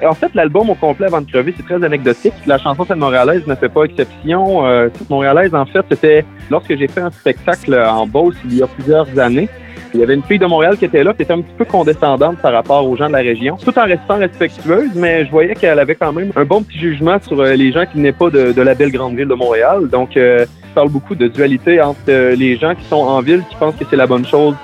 En 0.04 0.14
fait, 0.14 0.34
l'album 0.34 0.70
au 0.70 0.74
complet 0.74 1.06
avant 1.06 1.20
de 1.20 1.30
crever, 1.30 1.54
c'est 1.56 1.64
très 1.64 1.82
anecdotique. 1.84 2.32
La 2.46 2.58
chanson 2.58 2.84
Cette 2.84 2.96
Montréalaise 2.96 3.46
ne 3.46 3.54
fait 3.54 3.68
pas 3.68 3.84
exception. 3.84 4.66
Euh, 4.66 4.88
Montréalaise, 5.10 5.54
en 5.54 5.66
fait, 5.66 5.84
c'était 5.90 6.24
lorsque 6.50 6.76
j'ai 6.76 6.88
fait 6.88 7.00
un 7.00 7.10
spectacle 7.10 7.74
en 7.74 8.06
Beauce 8.06 8.36
il 8.44 8.56
y 8.56 8.62
a 8.62 8.66
plusieurs 8.66 9.06
années. 9.18 9.48
Il 9.94 10.00
y 10.00 10.02
avait 10.02 10.14
une 10.14 10.22
fille 10.22 10.38
de 10.38 10.46
Montréal 10.46 10.78
qui 10.78 10.86
était 10.86 11.04
là, 11.04 11.12
qui 11.12 11.22
était 11.22 11.32
un 11.32 11.42
petit 11.42 11.54
peu 11.56 11.66
condescendante 11.66 12.38
par 12.38 12.52
rapport 12.52 12.88
aux 12.88 12.96
gens 12.96 13.08
de 13.08 13.12
la 13.12 13.18
région, 13.18 13.56
tout 13.56 13.78
en 13.78 13.84
restant 13.84 14.16
respectueuse, 14.16 14.90
mais 14.94 15.26
je 15.26 15.30
voyais 15.30 15.54
qu'elle 15.54 15.78
avait 15.78 15.94
quand 15.94 16.12
même 16.12 16.32
un 16.34 16.44
bon 16.44 16.62
petit 16.62 16.78
jugement 16.78 17.18
sur 17.20 17.38
euh, 17.40 17.54
les 17.54 17.72
gens 17.72 17.84
qui 17.84 17.98
venaient 17.98 18.12
pas 18.12 18.30
de, 18.30 18.52
de 18.52 18.62
la 18.62 18.74
belle 18.74 18.90
grande 18.90 19.16
ville 19.16 19.28
de 19.28 19.34
Montréal. 19.34 19.88
Donc, 19.88 20.16
euh, 20.16 20.46
je 20.66 20.74
parle 20.74 20.88
beaucoup 20.88 21.14
de 21.14 21.28
dualité 21.28 21.80
entre 21.82 22.00
euh, 22.08 22.34
les 22.34 22.56
gens 22.56 22.74
qui 22.74 22.84
sont 22.86 22.96
en 22.96 23.20
ville, 23.20 23.42
qui 23.50 23.56
pensent 23.56 23.76
que 23.76 23.84
c'est 23.90 23.96
la 23.96 24.06
bonne 24.06 24.24
chose, 24.24 24.54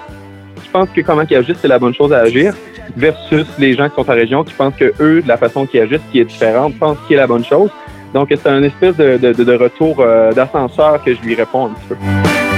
qui 0.62 0.68
pensent 0.70 0.88
que 0.90 1.02
comment 1.02 1.24
ils 1.28 1.36
agissent, 1.36 1.58
c'est 1.60 1.68
la 1.68 1.78
bonne 1.78 1.94
chose 1.94 2.12
à 2.12 2.20
agir, 2.20 2.54
versus 2.96 3.46
les 3.58 3.74
gens 3.74 3.88
qui 3.88 3.94
sont 3.96 4.10
en 4.10 4.14
région, 4.14 4.44
qui 4.44 4.54
pensent 4.54 4.74
que 4.76 4.92
eux, 5.00 5.22
de 5.22 5.28
la 5.28 5.36
façon 5.36 5.66
qu'ils 5.66 5.80
agissent, 5.80 6.00
qui 6.12 6.20
est 6.20 6.24
différente, 6.24 6.78
pensent 6.78 6.98
qu'il 7.06 7.16
est 7.16 7.20
la 7.20 7.26
bonne 7.26 7.44
chose. 7.44 7.70
Donc, 8.14 8.28
c'est 8.30 8.46
un 8.48 8.62
espèce 8.62 8.96
de, 8.96 9.16
de, 9.18 9.32
de- 9.32 9.56
retour 9.56 9.96
euh, 10.00 10.32
d'ascenseur 10.32 11.02
que 11.04 11.14
je 11.14 11.20
lui 11.20 11.34
réponds 11.34 11.66
un 11.66 11.70
petit 11.70 11.86
peu. 11.90 12.57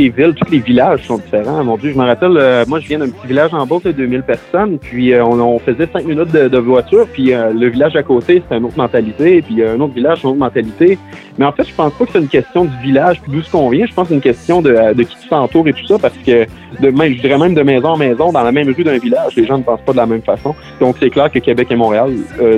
Les 0.00 0.08
villes, 0.08 0.34
tous 0.34 0.50
les 0.50 0.60
villages 0.60 1.02
sont 1.06 1.18
différents. 1.18 1.62
Mon 1.62 1.76
Dieu, 1.76 1.92
je 1.92 1.98
me 1.98 2.04
rappelle, 2.04 2.36
euh, 2.36 2.64
moi, 2.66 2.80
je 2.80 2.88
viens 2.88 2.98
d'un 2.98 3.08
petit 3.08 3.26
village 3.26 3.52
en 3.52 3.66
Beauce 3.66 3.82
de 3.82 3.92
2000 3.92 4.22
personnes, 4.22 4.78
puis 4.78 5.12
euh, 5.12 5.24
on, 5.24 5.58
faisait 5.58 5.88
cinq 5.92 6.06
minutes 6.06 6.32
de, 6.32 6.58
voiture, 6.58 7.06
puis 7.12 7.34
euh, 7.34 7.52
le 7.52 7.68
village 7.68 7.96
à 7.96 8.02
côté, 8.02 8.42
c'était 8.42 8.56
une 8.56 8.64
autre 8.64 8.78
mentalité, 8.78 9.42
puis 9.42 9.62
un 9.62 9.78
autre 9.78 9.92
village, 9.92 10.22
une 10.22 10.30
autre 10.30 10.38
mentalité. 10.38 10.98
Mais 11.38 11.44
en 11.44 11.52
fait, 11.52 11.64
je 11.64 11.74
pense 11.74 11.92
pas 11.92 12.06
que 12.06 12.12
c'est 12.12 12.20
une 12.20 12.28
question 12.28 12.64
du 12.64 12.76
village, 12.78 13.20
puis 13.20 13.32
d'où 13.32 13.42
ce 13.42 13.50
qu'on 13.50 13.68
vient. 13.68 13.84
Je 13.86 13.92
pense 13.92 14.04
que 14.04 14.08
c'est 14.08 14.14
une 14.14 14.20
question 14.20 14.62
de, 14.62 14.94
de 14.94 15.02
qui 15.02 15.16
tu 15.18 15.28
t'entoures 15.28 15.68
et 15.68 15.72
tout 15.72 15.86
ça, 15.86 15.98
parce 15.98 16.16
que 16.16 16.46
de 16.80 16.88
même, 16.88 17.14
je 17.14 17.20
dirais 17.20 17.38
même 17.38 17.54
de 17.54 17.62
maison 17.62 17.88
en 17.90 17.96
maison, 17.98 18.32
dans 18.32 18.42
la 18.42 18.52
même 18.52 18.72
rue 18.72 18.84
d'un 18.84 18.98
village, 18.98 19.36
les 19.36 19.46
gens 19.46 19.58
ne 19.58 19.64
pensent 19.64 19.82
pas 19.82 19.92
de 19.92 19.98
la 19.98 20.06
même 20.06 20.22
façon. 20.22 20.54
Donc, 20.80 20.96
c'est 20.98 21.10
clair 21.10 21.30
que 21.30 21.38
Québec 21.40 21.68
et 21.70 21.76
Montréal, 21.76 22.10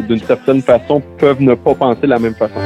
d'une 0.08 0.20
certaine 0.20 0.62
façon, 0.62 1.02
peuvent 1.18 1.42
ne 1.42 1.54
pas 1.54 1.74
penser 1.74 2.02
de 2.02 2.08
la 2.08 2.18
même 2.18 2.34
façon. 2.34 2.60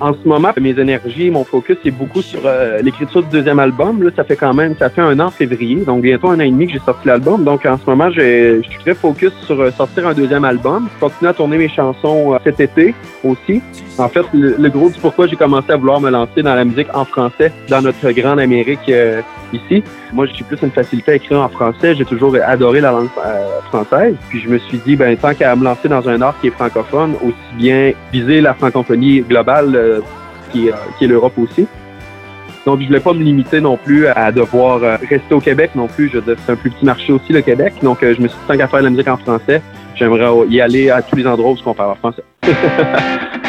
En 0.00 0.12
ce 0.12 0.28
moment, 0.28 0.50
mes 0.60 0.78
énergies, 0.78 1.28
mon 1.28 1.42
focus, 1.42 1.76
c'est 1.82 1.90
beaucoup 1.90 2.22
sur 2.22 2.40
euh, 2.44 2.80
l'écriture 2.82 3.20
du 3.24 3.30
deuxième 3.30 3.58
album. 3.58 4.00
Là, 4.00 4.10
ça 4.14 4.22
fait 4.22 4.36
quand 4.36 4.54
même, 4.54 4.76
ça 4.78 4.90
fait 4.90 5.00
un 5.00 5.18
an 5.18 5.30
février, 5.30 5.76
donc 5.76 6.02
bientôt 6.02 6.28
un 6.28 6.36
an 6.36 6.44
et 6.44 6.50
demi 6.50 6.68
que 6.68 6.74
j'ai 6.74 6.78
sorti 6.78 7.08
l'album. 7.08 7.42
Donc 7.42 7.66
en 7.66 7.76
ce 7.76 7.84
moment, 7.84 8.08
je 8.10 8.62
suis 8.62 8.78
très 8.78 8.94
focus 8.94 9.32
sur 9.44 9.60
euh, 9.60 9.72
sortir 9.72 10.06
un 10.06 10.14
deuxième 10.14 10.44
album. 10.44 10.88
Je 10.94 11.00
continue 11.00 11.28
à 11.28 11.32
tourner 11.32 11.58
mes 11.58 11.68
chansons 11.68 12.32
euh, 12.34 12.38
cet 12.44 12.60
été 12.60 12.94
aussi. 13.24 13.60
En 13.98 14.08
fait, 14.08 14.24
le, 14.32 14.68
gros 14.68 14.88
du 14.88 15.00
pourquoi 15.00 15.26
j'ai 15.26 15.34
commencé 15.34 15.72
à 15.72 15.76
vouloir 15.76 16.00
me 16.00 16.10
lancer 16.10 16.44
dans 16.44 16.54
la 16.54 16.64
musique 16.64 16.86
en 16.94 17.04
français 17.04 17.50
dans 17.68 17.82
notre 17.82 18.12
grande 18.12 18.38
Amérique 18.38 18.88
ici. 19.52 19.82
Moi, 20.12 20.26
j'ai 20.26 20.44
plus 20.44 20.58
une 20.62 20.70
facilité 20.70 21.10
à 21.10 21.14
écrire 21.16 21.40
en 21.40 21.48
français. 21.48 21.96
J'ai 21.96 22.04
toujours 22.04 22.36
adoré 22.46 22.80
la 22.80 22.92
langue 22.92 23.08
française. 23.64 24.14
Puis 24.28 24.40
je 24.40 24.48
me 24.48 24.58
suis 24.58 24.78
dit, 24.86 24.94
ben 24.94 25.16
tant 25.16 25.34
qu'à 25.34 25.56
me 25.56 25.64
lancer 25.64 25.88
dans 25.88 26.08
un 26.08 26.22
art 26.22 26.38
qui 26.40 26.46
est 26.46 26.50
francophone, 26.50 27.14
aussi 27.14 27.56
bien 27.56 27.92
viser 28.12 28.40
la 28.40 28.54
francophonie 28.54 29.22
globale 29.22 29.74
qui 30.52 30.68
est, 30.68 30.72
euh, 30.72 30.76
qui 30.98 31.04
est 31.04 31.08
l'Europe 31.08 31.36
aussi. 31.38 31.66
Donc, 32.66 32.80
je 32.80 32.86
voulais 32.86 33.00
pas 33.00 33.12
me 33.12 33.22
limiter 33.22 33.60
non 33.60 33.76
plus 33.76 34.06
à 34.08 34.30
devoir 34.30 34.82
euh, 34.82 34.96
rester 35.08 35.34
au 35.34 35.40
Québec 35.40 35.70
non 35.74 35.86
plus. 35.86 36.12
C'est 36.12 36.52
un 36.52 36.56
plus 36.56 36.70
petit 36.70 36.84
marché 36.84 37.12
aussi, 37.12 37.32
le 37.32 37.40
Québec. 37.40 37.74
Donc, 37.82 38.02
euh, 38.02 38.14
je 38.14 38.20
me 38.20 38.28
suis 38.28 38.36
dit, 38.36 38.44
tant 38.46 38.56
qu'à 38.56 38.68
faire 38.68 38.80
de 38.80 38.84
la 38.84 38.90
musique 38.90 39.08
en 39.08 39.16
français, 39.16 39.62
j'aimerais 39.94 40.46
y 40.48 40.60
aller 40.60 40.90
à 40.90 41.00
tous 41.00 41.16
les 41.16 41.26
endroits 41.26 41.52
où 41.52 41.56
on 41.64 41.74
parle 41.74 41.92
en 41.92 41.94
français. 41.94 42.24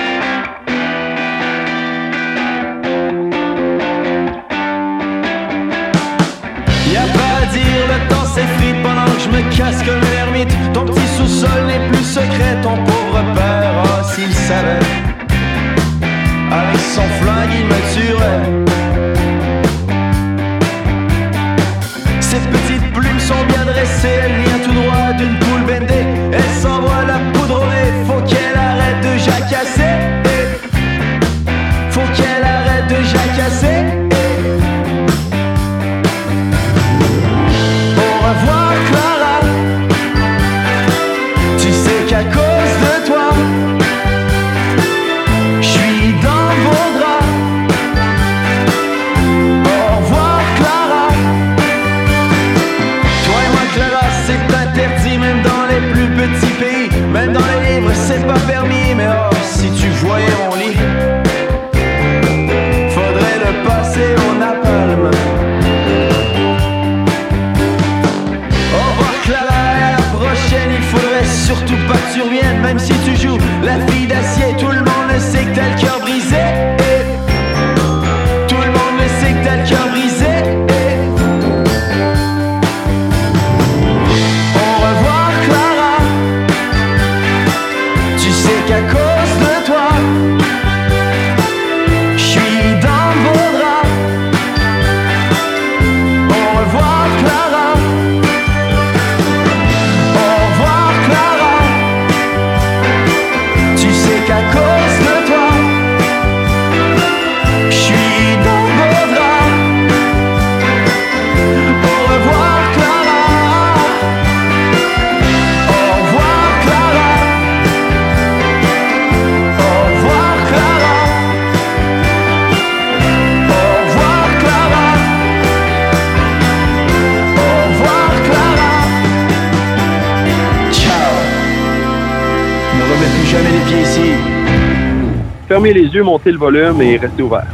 fermer 135.60 135.74
les 135.74 135.88
yeux, 135.94 136.04
monter 136.04 136.32
le 136.32 136.38
volume 136.38 136.82
et 136.82 136.96
rester 136.96 137.22
ouvert. 137.22 137.46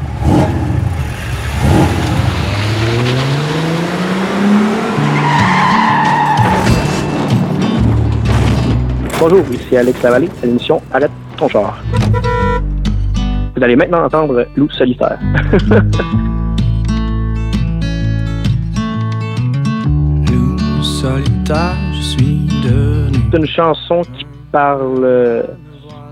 Bonjour, 9.19 9.43
ici 9.51 9.75
Alex 9.75 10.03
Lavallée 10.03 10.29
à 10.43 10.45
l'émission 10.45 10.83
Arrête 10.93 11.09
ton 11.35 11.47
char. 11.47 11.83
Vous 13.55 13.63
allez 13.63 13.75
maintenant 13.75 14.05
entendre 14.05 14.45
Loup 14.55 14.69
solitaire. 14.69 15.17
Loup 20.29 20.83
solitaire, 20.83 21.73
je 21.91 22.01
suis 22.01 22.47
devenu. 22.63 23.17
C'est 23.31 23.37
une 23.39 23.47
chanson 23.47 24.01
qui 24.15 24.27
parle 24.51 25.03
euh, 25.03 25.41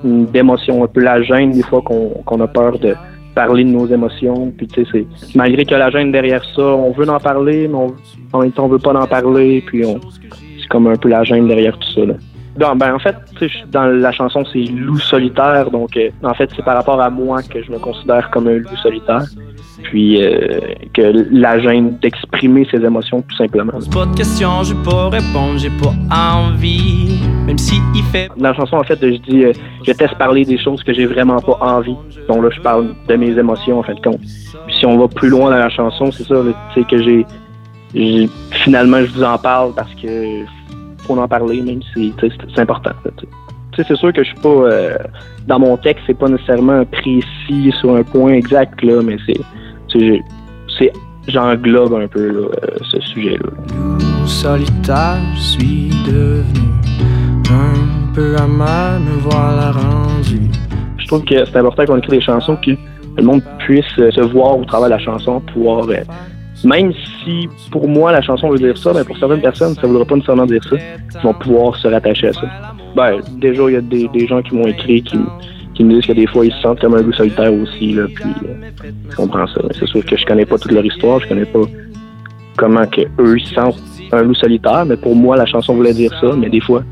d'émotions, 0.03 0.83
un 0.83 0.87
peu 0.87 1.01
la 1.01 1.21
gêne 1.21 1.51
des 1.51 1.63
fois 1.63 1.81
qu'on 1.81 2.09
qu'on 2.25 2.39
a 2.41 2.47
peur 2.47 2.77
de 2.79 2.93
parler 3.35 3.63
de 3.63 3.69
nos 3.69 3.87
émotions. 3.87 4.51
Puis 4.57 4.67
tu 4.67 4.85
sais, 4.85 5.05
malgré 5.35 5.65
que 5.65 5.75
la 5.75 5.89
gêne 5.89 6.11
derrière 6.11 6.43
ça, 6.55 6.61
on 6.61 6.91
veut 6.91 7.09
en 7.09 7.19
parler, 7.19 7.67
mais 7.67 7.75
on- 7.75 7.93
en 8.33 8.39
même 8.41 8.51
temps 8.51 8.65
on 8.65 8.69
veut 8.69 8.79
pas 8.79 8.93
en 8.93 9.07
parler. 9.07 9.63
Puis 9.65 9.83
c'est 10.59 10.67
comme 10.69 10.87
un 10.87 10.95
peu 10.95 11.09
la 11.09 11.23
gêne 11.23 11.47
derrière 11.47 11.77
tout 11.77 11.91
ça. 11.93 12.05
Là. 12.05 12.13
Non, 12.59 12.75
ben 12.75 12.93
en 12.93 12.99
fait, 12.99 13.15
dans 13.71 13.85
la 13.85 14.11
chanson 14.11 14.43
c'est 14.53 14.59
loup 14.59 14.99
solitaire, 14.99 15.71
donc 15.71 15.97
euh, 15.97 16.09
en 16.23 16.35
fait 16.35 16.49
c'est 16.55 16.63
par 16.63 16.75
rapport 16.75 17.01
à 17.01 17.09
moi 17.09 17.41
que 17.41 17.63
je 17.63 17.71
me 17.71 17.79
considère 17.79 18.29
comme 18.29 18.47
un 18.47 18.57
loup 18.57 18.77
solitaire. 18.83 19.23
Puis 19.83 20.23
euh, 20.23 20.59
que 20.93 21.25
la 21.31 21.59
gêne 21.59 21.97
d'exprimer 22.01 22.65
ses 22.69 22.77
émotions 22.85 23.23
tout 23.27 23.35
simplement. 23.35 23.73
Pas 23.91 24.05
de 24.05 24.15
questions, 24.15 24.61
j'ai 24.63 24.75
pas 24.85 25.09
répondre, 25.09 25.57
j'ai 25.57 25.71
pas 25.71 25.93
envie. 26.15 27.19
Même 27.45 27.57
si 27.57 27.75
il 27.93 28.03
fait. 28.03 28.29
Dans 28.37 28.49
la 28.49 28.53
chanson, 28.55 28.77
en 28.77 28.83
fait, 28.83 28.97
je 29.01 29.17
dis, 29.17 29.43
euh, 29.43 29.51
je 29.85 29.91
teste 29.91 30.15
parler 30.17 30.45
des 30.45 30.57
choses 30.57 30.81
que 30.83 30.93
j'ai 30.93 31.05
vraiment 31.05 31.39
pas 31.41 31.57
envie. 31.61 31.95
Donc 32.29 32.41
là, 32.43 32.49
je 32.55 32.61
parle 32.61 32.93
de 33.07 33.15
mes 33.15 33.37
émotions, 33.37 33.79
en 33.79 33.83
fait, 33.83 33.95
de 33.95 33.99
compte. 34.01 34.21
Puis 34.21 34.75
si 34.79 34.85
on 34.85 34.97
va 34.97 35.07
plus 35.07 35.29
loin 35.29 35.49
dans 35.51 35.57
la 35.57 35.69
chanson, 35.69 36.11
c'est 36.11 36.23
ça, 36.23 36.35
tu 36.73 36.81
sais, 36.81 36.87
que 36.87 37.03
j'ai, 37.03 37.25
j'ai- 37.93 38.29
finalement, 38.63 38.99
je 39.01 39.11
vous 39.11 39.23
en 39.23 39.37
parle 39.37 39.73
parce 39.75 39.93
que 39.95 40.45
faut 41.05 41.17
en 41.19 41.27
parler, 41.27 41.61
même 41.61 41.81
si, 41.93 42.13
tu 42.17 42.29
sais, 42.29 42.35
c'est, 42.55 42.61
important. 42.61 42.91
c'est 43.75 43.95
sûr 43.95 44.13
que 44.13 44.23
je 44.23 44.29
suis 44.29 44.39
pas, 44.39 44.47
euh, 44.49 44.97
dans 45.47 45.59
mon 45.59 45.75
texte, 45.75 46.03
c'est 46.07 46.17
pas 46.17 46.29
nécessairement 46.29 46.85
précis 46.85 47.73
sur 47.81 47.93
un 47.95 48.03
point 48.03 48.33
exact, 48.33 48.81
là, 48.83 49.01
mais 49.03 49.17
c'est, 49.25 50.21
c'est, 50.79 50.93
j'englobe 51.27 51.93
un 51.95 52.07
peu, 52.07 52.27
là, 52.29 52.47
euh, 52.47 52.77
ce 52.89 53.01
sujet-là. 53.01 53.49
Solitaire, 54.25 55.17
je 55.35 55.41
suis 55.41 55.89
devenu. 56.07 56.82
Un 57.53 58.13
peu 58.13 58.35
amer, 58.37 58.99
me 58.99 59.19
voilà 59.21 59.73
je 61.03 61.07
trouve 61.07 61.23
que 61.25 61.45
c'est 61.45 61.57
important 61.57 61.85
qu'on 61.85 61.97
écrit 61.97 62.17
des 62.17 62.21
chansons 62.21 62.55
que 62.55 62.71
le 63.17 63.23
monde 63.23 63.43
puisse 63.59 63.85
euh, 63.99 64.09
se 64.11 64.21
voir 64.21 64.57
au 64.57 64.65
travers 64.65 64.87
de 64.87 64.93
la 64.93 64.99
chanson, 64.99 65.41
pouvoir 65.53 65.87
euh, 65.89 65.97
même 66.63 66.93
si 67.23 67.47
pour 67.71 67.87
moi 67.87 68.11
la 68.11 68.21
chanson 68.21 68.49
veut 68.49 68.57
dire 68.57 68.77
ça, 68.77 68.93
mais 68.95 69.03
pour 69.03 69.17
certaines 69.17 69.41
personnes 69.41 69.75
ça 69.75 69.81
ne 69.83 69.87
voudra 69.87 70.05
pas 70.05 70.15
nécessairement 70.15 70.45
dire 70.45 70.63
ça. 70.63 70.77
Ils 70.77 71.21
vont 71.21 71.33
pouvoir 71.33 71.75
se 71.75 71.87
rattacher 71.87 72.29
à 72.29 72.33
ça. 72.33 72.47
Ben 72.95 73.19
déjà 73.33 73.63
il 73.63 73.73
y 73.73 73.75
a 73.75 73.81
des, 73.81 74.27
gens 74.27 74.41
qui 74.41 74.55
m'ont 74.55 74.67
écrit 74.67 75.03
qui, 75.03 75.19
qui 75.75 75.83
me 75.83 75.95
disent 75.95 76.05
que 76.05 76.13
des 76.13 76.27
fois 76.27 76.45
ils 76.45 76.53
se 76.53 76.61
sentent 76.61 76.79
comme 76.79 76.95
un 76.95 77.01
loup 77.01 77.13
solitaire 77.13 77.53
aussi 77.53 77.93
là, 77.93 78.05
puis 78.07 78.31
euh, 78.45 78.91
je 79.09 79.15
comprends 79.15 79.47
ça. 79.47 79.61
C'est 79.77 79.87
sûr 79.87 80.05
que 80.05 80.15
je 80.15 80.25
connais 80.25 80.45
pas 80.45 80.57
toute 80.57 80.71
leur 80.71 80.85
histoire, 80.85 81.19
je 81.19 81.27
connais 81.27 81.45
pas 81.45 81.61
comment 82.57 82.85
que 82.85 83.01
eux 83.19 83.37
ils 83.37 83.53
sentent 83.53 83.81
un 84.11 84.21
loup 84.21 84.35
solitaire, 84.35 84.85
mais 84.85 84.97
pour 84.97 85.15
moi 85.15 85.37
la 85.37 85.45
chanson 85.45 85.75
voulait 85.75 85.93
dire 85.93 86.11
ça, 86.21 86.35
mais 86.37 86.49
des 86.49 86.61
fois 86.61 86.83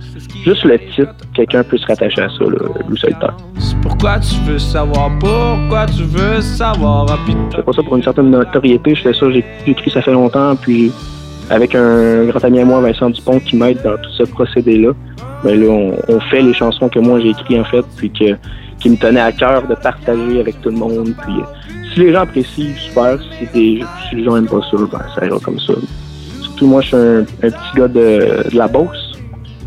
juste 0.43 0.63
le 0.63 0.79
titre, 0.79 1.13
quelqu'un 1.33 1.63
peut 1.63 1.77
se 1.77 1.85
rattacher 1.85 2.21
à 2.21 2.29
ça, 2.29 2.43
là, 2.45 2.67
loup 2.87 2.97
solitaire. 2.97 3.35
C'est 3.59 3.79
pourquoi 3.81 4.19
tu 4.19 4.35
veux 4.49 4.59
savoir, 4.59 5.11
pourquoi 5.19 5.85
tu 5.85 6.03
veux 6.03 6.41
savoir. 6.41 7.05
Ah, 7.09 7.17
fais 7.55 7.61
pas 7.61 7.73
ça 7.73 7.83
pour 7.83 7.95
une 7.95 8.03
certaine 8.03 8.31
notoriété, 8.31 8.95
je 8.95 9.01
fais 9.01 9.13
ça, 9.13 9.29
j'ai 9.31 9.45
écrit 9.67 9.91
ça 9.91 10.01
fait 10.01 10.13
longtemps, 10.13 10.55
puis 10.55 10.91
avec 11.49 11.75
un 11.75 12.25
grand 12.25 12.43
ami 12.43 12.59
à 12.59 12.65
moi, 12.65 12.79
Vincent 12.81 13.09
Dupont, 13.09 13.39
qui 13.39 13.55
m'aide 13.55 13.81
dans 13.83 13.97
tout 13.97 14.11
ce 14.17 14.23
procédé-là, 14.23 14.93
ben 15.43 15.59
là, 15.59 15.69
on, 15.69 15.95
on 16.07 16.19
fait 16.21 16.41
les 16.41 16.53
chansons 16.53 16.87
que 16.89 16.99
moi 16.99 17.19
j'ai 17.19 17.29
écrites 17.29 17.59
en 17.59 17.65
fait, 17.65 17.85
puis 17.97 18.09
que, 18.11 18.35
qui 18.79 18.89
me 18.89 18.95
tenaient 18.95 19.21
à 19.21 19.31
cœur 19.31 19.67
de 19.67 19.75
partager 19.75 20.39
avec 20.39 20.59
tout 20.61 20.69
le 20.69 20.77
monde. 20.77 21.13
Puis 21.23 21.33
si 21.93 21.99
les 21.99 22.13
gens 22.13 22.21
apprécient, 22.21 22.73
super. 22.77 23.19
Si, 23.21 23.47
si 23.53 24.15
les 24.15 24.23
gens 24.23 24.37
aiment 24.37 24.47
pas 24.47 24.61
ça, 24.69 24.77
ben 24.77 25.01
ça 25.15 25.25
ira 25.25 25.39
comme 25.39 25.59
ça. 25.59 25.73
Surtout 26.41 26.67
moi, 26.67 26.81
je 26.81 26.87
suis 26.87 26.95
un, 26.95 27.23
petit 27.41 27.75
gars 27.75 27.87
de, 27.87 28.49
de 28.49 28.57
la 28.57 28.67
Beauce. 28.67 29.19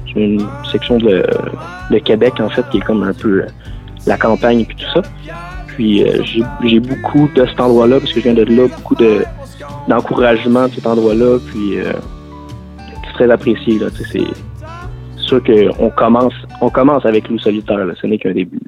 J'ai 0.07 0.25
une 0.25 0.47
section 0.71 0.99
de, 0.99 1.25
Québec 2.05 2.35
en 2.41 2.49
fait 2.49 2.65
qui 2.71 2.79
est 2.79 2.81
comme 2.81 3.03
un 3.03 3.13
peu 3.13 3.43
euh, 3.43 3.47
la 4.07 4.17
campagne 4.17 4.61
et 4.61 4.65
puis 4.65 4.77
tout 4.77 4.91
ça. 4.93 5.03
Puis 5.69 6.03
euh, 6.03 6.23
j'ai 6.63 6.81
beaucoup 6.81 7.29
de 7.35 7.47
cet 7.47 7.61
endroit-là, 7.61 7.99
parce 8.01 8.13
que 8.13 8.21
je 8.21 8.25
viens 8.25 8.35
de 8.35 8.45
là, 8.45 8.69
beaucoup 8.69 8.95
de 8.95 9.25
d'encouragement 9.89 10.69
de 10.69 10.75
cet 10.75 10.87
endroit-là. 10.87 11.39
Puis 11.47 11.79
euh, 11.79 11.93
c'est 12.79 13.13
très 13.15 13.31
apprécié. 13.31 13.79
Là, 13.79 13.87
c'est 14.13 14.25
sûr 15.17 15.43
qu'on 15.43 15.91
commence, 15.91 16.35
on 16.61 16.71
commence 16.71 17.05
avec 17.07 17.29
Loup 17.29 17.39
Solitaire, 17.39 17.85
là, 17.85 17.95
ce 18.01 18.07
n'est 18.07 18.19
qu'un 18.19 18.33
début. 18.33 18.61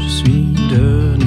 Je 0.00 0.08
suis 0.08 0.54
devenu 0.70 1.26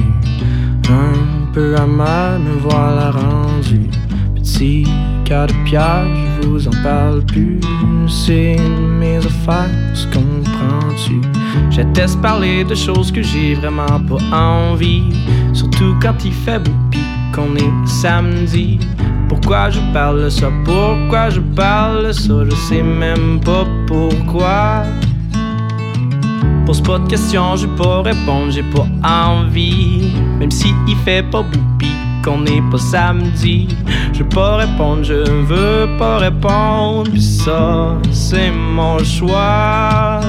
un 0.88 1.52
peu 1.52 1.76
amer, 1.76 2.38
me 2.38 2.58
voilà 2.60 3.10
rendu. 3.10 3.90
Petit 4.34 4.86
cas 5.24 5.46
de 5.46 5.52
pierre, 5.64 6.06
je 6.42 6.48
vous 6.48 6.68
en 6.68 6.82
parle 6.82 7.24
plus. 7.26 7.60
C'est 8.08 8.56
mes 8.98 9.18
affaires, 9.18 9.68
se 9.94 10.06
comprends-tu? 10.06 11.20
Je 11.70 11.82
parler 12.20 12.64
de 12.64 12.74
choses 12.74 13.12
que 13.12 13.22
j'ai 13.22 13.54
vraiment 13.54 14.00
pas 14.08 14.36
envie. 14.36 15.04
Surtout 15.52 15.94
quand 16.00 16.24
il 16.24 16.32
fait 16.32 16.58
beau 16.58 16.72
pis 16.90 17.00
qu'on 17.34 17.54
est 17.56 17.86
samedi. 17.86 18.78
Pourquoi 19.28 19.70
je 19.70 19.80
parle 19.92 20.30
ça? 20.30 20.50
Pourquoi 20.64 21.30
je 21.30 21.40
parle 21.40 22.12
ça? 22.14 22.44
Je 22.48 22.54
sais 22.68 22.82
même 22.82 23.40
pas 23.40 23.66
pourquoi. 23.86 24.84
Pose 26.66 26.80
pas 26.80 26.98
de 26.98 27.08
questions, 27.08 27.56
j'ai 27.56 27.66
pas 27.68 28.02
répondre, 28.02 28.50
j'ai 28.50 28.62
pas 28.62 28.86
envie. 29.08 30.12
Même 30.38 30.50
si 30.50 30.74
il 30.86 30.96
fait 30.96 31.22
pas 31.22 31.42
beau 31.42 31.58
pis 31.78 31.90
qu'on 32.24 32.46
est 32.46 32.62
pas 32.70 32.78
samedi. 32.78 33.68
Je 34.12 34.22
pas 34.22 34.56
répondre, 34.56 35.02
je 35.02 35.28
veux 35.28 35.88
pas 35.98 36.18
répondre. 36.18 37.10
Pis 37.10 37.20
ça, 37.20 37.96
c'est 38.12 38.50
mon 38.50 38.98
choix. 38.98 40.20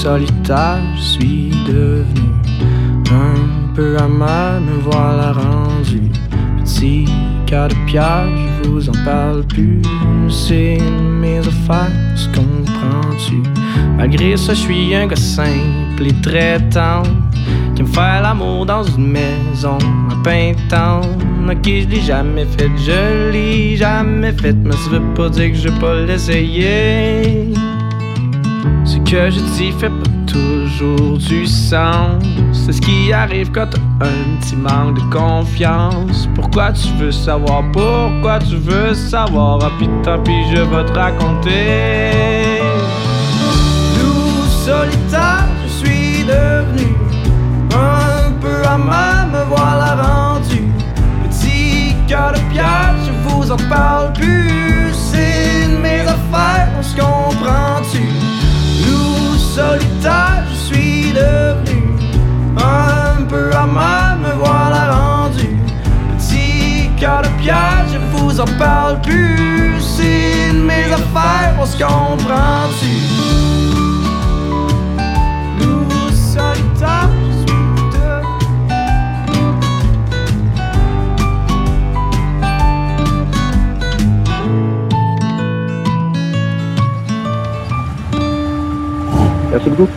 Solitaire, 0.00 0.80
je 0.96 1.02
suis 1.02 1.50
devenu 1.68 2.30
un 3.10 3.74
peu 3.74 3.98
amer, 3.98 4.58
me 4.62 4.80
voilà 4.90 5.32
rendu. 5.32 6.00
Petit 6.64 7.04
cas 7.46 7.68
de 7.68 7.74
pierre, 7.86 8.26
je 8.62 8.70
vous 8.70 8.88
en 8.88 9.04
parle 9.04 9.42
plus. 9.44 9.82
C'est 10.30 10.78
mes 11.20 11.40
affaires, 11.40 11.92
se 12.14 12.28
comprends-tu? 12.28 13.42
Malgré 13.98 14.38
ça, 14.38 14.54
je 14.54 14.60
suis 14.60 14.94
un 14.94 15.06
gars 15.06 15.16
simple 15.16 16.06
et 16.06 16.14
très 16.22 16.58
tendre 16.70 17.10
qui 17.74 17.82
aime 17.82 17.88
faire 17.88 18.22
l'amour 18.22 18.64
dans 18.64 18.84
une 18.84 19.08
maison 19.08 19.76
à 20.10 20.14
Pintan. 20.24 21.02
Ok, 21.46 21.66
je 21.66 21.88
l'ai 21.88 22.00
jamais 22.00 22.46
fait, 22.46 22.70
je 22.78 23.32
l'ai 23.32 23.76
jamais 23.76 24.32
fait, 24.32 24.56
mais 24.64 24.72
ça 24.72 24.90
veut 24.92 25.14
pas 25.14 25.28
dire 25.28 25.50
que 25.50 25.58
je 25.58 25.68
vais 25.68 25.78
pas 25.78 25.94
l'essayer. 26.06 27.52
Que 29.10 29.28
je 29.28 29.40
dis 29.40 29.72
fait 29.72 29.88
pas 29.88 30.10
toujours 30.24 31.18
du 31.18 31.44
sens. 31.44 32.22
C'est 32.52 32.70
ce 32.70 32.80
qui 32.80 33.12
arrive 33.12 33.50
quand 33.50 33.66
t'as 33.68 34.06
un 34.06 34.36
petit 34.38 34.54
manque 34.54 34.94
de 34.94 35.12
confiance. 35.12 36.28
Pourquoi 36.36 36.70
tu 36.70 36.92
veux 36.96 37.10
savoir, 37.10 37.64
pourquoi 37.72 38.38
tu 38.38 38.54
veux 38.54 38.94
savoir? 38.94 39.58
Ah, 39.64 39.72
tant 40.04 40.22
pis, 40.22 40.44
je 40.54 40.60
vais 40.60 40.84
te 40.84 40.92
raconter. 40.92 42.60
Loup 43.98 44.46
solitaire, 44.64 45.48
je 45.64 45.72
suis 45.72 46.22
devenu 46.22 46.94
un 47.74 48.30
peu 48.40 48.64
amer, 48.64 49.26
me 49.32 49.44
voilà 49.52 49.96
rendu. 50.04 50.62
Petit 51.28 51.96
cœur 52.06 52.30
de 52.30 52.38
pierre, 52.52 52.94
je 53.04 53.28
vous 53.28 53.50
en 53.50 53.58
parle 53.68 54.12
plus. 54.12 54.99
Je 68.40 68.44
vous 68.44 68.52
en 68.52 68.58
parle 68.58 69.00
plus. 69.02 69.80
C'est 69.80 70.52
mes 70.52 70.92
affaires, 70.92 71.54
on 71.60 71.66
se 71.66 71.76
comprend-tu? 71.76 72.86
De 75.58 75.66
Merci 89.52 89.70
beaucoup. 89.70 89.88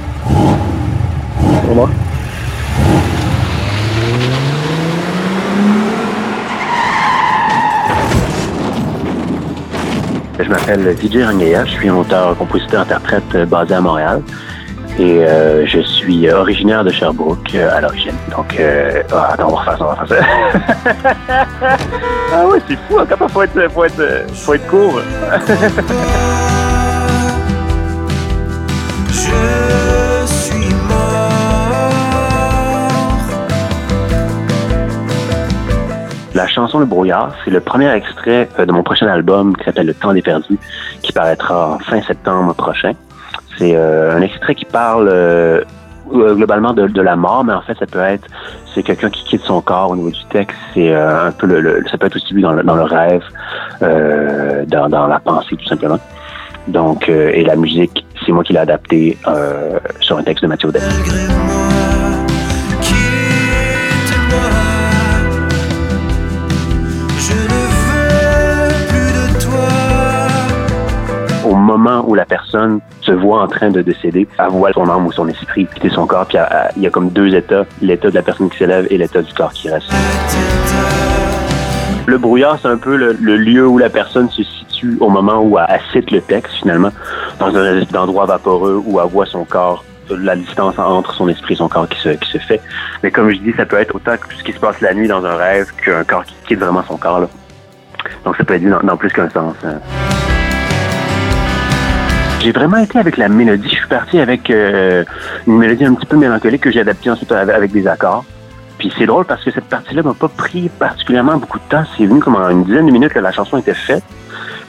M'appelle 10.67 10.95
Didier 10.95 11.26
Rangaya, 11.26 11.65
je 11.65 11.71
suis 11.71 11.89
un 11.89 11.95
auteur-compositeur-interprète 11.95 13.36
euh, 13.36 13.45
basé 13.45 13.73
à 13.73 13.82
Montréal 13.82 14.21
et 14.97 15.19
euh, 15.19 15.65
je 15.65 15.82
suis 15.82 16.30
euh, 16.30 16.39
originaire 16.39 16.86
de 16.86 16.91
Sherbrooke 16.91 17.54
à 17.56 17.82
l'origine. 17.82 18.15
Donc, 18.32 18.58
euh, 18.60 19.04
ah, 19.12 19.32
attends, 19.34 19.49
on 19.49 19.56
va 19.56 19.60
refaire 19.60 19.78
ça, 19.78 19.84
on 19.84 19.88
va 19.88 19.95
refaire 19.95 20.26
ça. 21.02 21.08
ah 22.34 22.47
ouais, 22.47 22.60
c'est 22.67 22.78
fou, 22.88 22.97
hein, 22.99 23.06
quand 23.10 23.28
faut 23.28 23.43
être, 23.43 23.69
faut 24.34 24.54
être, 24.54 24.67
court. 24.67 25.02
La 36.33 36.47
chanson 36.47 36.79
Le 36.79 36.85
Brouillard, 36.85 37.31
c'est 37.45 37.51
le 37.51 37.59
premier 37.59 37.91
extrait 37.91 38.49
euh, 38.57 38.65
de 38.65 38.71
mon 38.71 38.81
prochain 38.81 39.07
album 39.07 39.55
qui 39.55 39.65
s'appelle 39.65 39.85
Le 39.85 39.93
Temps 39.93 40.13
des 40.13 40.23
Perdus, 40.23 40.57
qui 41.03 41.11
paraîtra 41.11 41.77
fin 41.85 42.01
septembre 42.01 42.55
prochain. 42.55 42.93
C'est 43.57 43.75
euh, 43.75 44.17
un 44.17 44.21
extrait 44.21 44.55
qui 44.55 44.65
parle 44.65 45.09
euh, 45.11 45.63
globalement 46.09 46.73
de, 46.73 47.01
la 47.01 47.15
mort, 47.15 47.43
mais 47.43 47.53
en 47.53 47.61
fait, 47.61 47.77
ça 47.77 47.85
peut 47.85 47.99
être 48.01 48.27
c'est 48.73 48.81
quelqu'un 48.81 49.11
qui 49.11 49.23
quitte 49.25 49.43
son 49.43 49.61
corps 49.61 49.91
au 49.91 49.95
niveau 49.95 50.09
du 50.09 50.25
texte. 50.31 50.57
C'est 50.73 50.91
un 50.95 51.31
peu 51.31 51.45
le, 51.45 51.61
le- 51.61 51.83
ça 51.91 51.99
peut 51.99 52.07
être 52.07 52.15
aussi 52.15 52.33
dans 52.41 52.53
le, 52.53 52.63
dans 52.63 52.75
le 52.75 52.83
rêve, 52.83 53.23
dans, 53.81 55.07
la 55.07 55.19
pensée 55.19 55.55
tout 55.55 55.67
simplement. 55.67 55.99
Donc, 56.67 57.07
et 57.07 57.43
la 57.43 57.55
musique, 57.55 58.03
c'est 58.25 58.31
moi 58.31 58.43
qui 58.43 58.53
l'ai 58.53 58.59
adapté 58.59 59.17
sur 59.99 60.17
un 60.17 60.23
texte 60.23 60.41
de 60.43 60.47
Mathieu 60.47 60.69
Audet. 60.69 60.79
Moment 71.63 72.04
où 72.08 72.13
la 72.15 72.26
personne 72.26 72.80
se 73.02 73.12
voit 73.12 73.41
en 73.41 73.47
train 73.47 73.71
de 73.71 73.82
décéder, 73.82 74.28
elle 74.38 74.49
voit 74.49 74.71
son 74.73 74.88
âme 74.89 75.08
ou 75.08 75.12
son 75.12 75.28
esprit 75.28 75.65
quitter 75.73 75.89
son 75.89 76.06
corps, 76.06 76.26
puis 76.26 76.38
il 76.78 76.84
y 76.84 76.88
a 76.88 76.89
comme 76.89 77.10
deux 77.10 77.34
états, 77.34 77.65
l'état 77.82 78.10
de 78.10 78.15
la 78.15 78.21
personne 78.21 78.49
qui 78.49 78.58
s'élève 78.58 78.88
et 78.89 78.97
l'état 78.97 79.21
du 79.21 79.34
corps 79.34 79.52
qui 79.54 79.69
reste. 79.69 79.91
Le 82.06 82.17
brouillard, 82.17 82.60
c'est 82.62 82.67
un 82.67 82.78
peu 82.78 82.95
le, 82.97 83.38
lieu 83.38 83.65
où 83.65 83.78
la 83.78 83.89
personne 83.89 84.30
se 84.30 84.43
situe 84.43 84.97
au 84.99 85.10
moment 85.10 85.41
où 85.41 85.58
elle, 85.58 85.65
elle 85.69 85.82
cite 85.93 86.12
le 86.12 86.21
texte, 86.21 86.54
finalement, 86.56 86.91
dans 87.39 87.56
un 87.56 87.78
espèce 87.78 87.93
d'endroit 87.93 88.26
vaporeux 88.26 88.82
où 88.86 88.99
elle 88.99 89.10
voit 89.10 89.26
son 89.26 89.45
corps, 89.45 89.86
la 90.10 90.36
distance 90.36 90.78
entre 90.78 91.13
son 91.13 91.30
esprit 91.30 91.54
et 91.54 91.58
son 91.58 91.69
corps 91.69 91.88
qui 91.88 91.99
se, 91.99 92.38
fait. 92.39 92.62
Mais 93.02 93.12
comme 93.12 93.30
je 93.30 93.38
dis, 93.38 93.54
ça 93.56 93.65
peut 93.65 93.78
être 93.78 93.95
autant 93.95 94.17
que 94.17 94.34
ce 94.36 94.43
qui 94.43 94.52
se 94.52 94.60
passe 94.60 94.82
la 94.82 94.93
nuit 94.93 95.08
dans 95.08 95.26
un 95.26 95.36
rêve 95.36 95.71
qu'un 95.84 96.04
corps 96.04 96.26
qui 96.26 96.36
quitte 96.47 96.60
vraiment 96.60 96.84
son 96.84 96.97
corps. 96.97 97.21
Là. 97.21 97.28
Donc 98.26 98.36
ça 98.36 98.43
peut 98.43 98.56
être 98.56 98.62
dit 98.62 98.69
dans, 98.69 98.82
dans 98.82 98.97
plus 98.97 99.12
qu'un 99.12 99.30
sens. 99.30 99.56
hein. 99.63 99.80
J'ai 102.43 102.51
vraiment 102.51 102.75
été 102.75 102.99
avec 102.99 103.15
la 103.15 103.29
mélodie. 103.29 103.69
Je 103.69 103.75
suis 103.75 103.88
parti 103.88 104.19
avec 104.19 104.49
euh, 104.49 105.06
une 105.47 105.60
mélodie 105.60 105.86
un 105.86 105.93
petit 105.93 106.06
peu 106.06 106.17
mélancolique 106.17 106.60
que 106.60 106.71
j'ai 106.71 106.82
adaptée 106.82 107.10
ensuite 107.10 107.32
avec, 107.32 107.71
des 107.71 107.88
accords. 107.88 108.25
Puis 108.77 108.91
c'est 108.97 109.06
drôle 109.06 109.23
parce 109.23 109.41
que 109.45 109.51
cette 109.51 109.63
partie-là 109.69 110.03
m'a 110.03 110.13
pas 110.13 110.27
pris 110.27 110.67
particulièrement 110.77 111.38
beaucoup 111.38 111.58
de 111.58 111.63
temps. 111.69 111.86
C'est 111.97 112.06
venu 112.06 112.19
comme 112.19 112.36
en 112.36 112.49
une 112.49 112.65
dizaine 112.65 112.86
de 112.86 112.91
minutes 112.91 113.13
que 113.13 113.19
la 113.19 113.32
chanson 113.32 113.58
était 113.60 113.73
faite. 113.73 114.03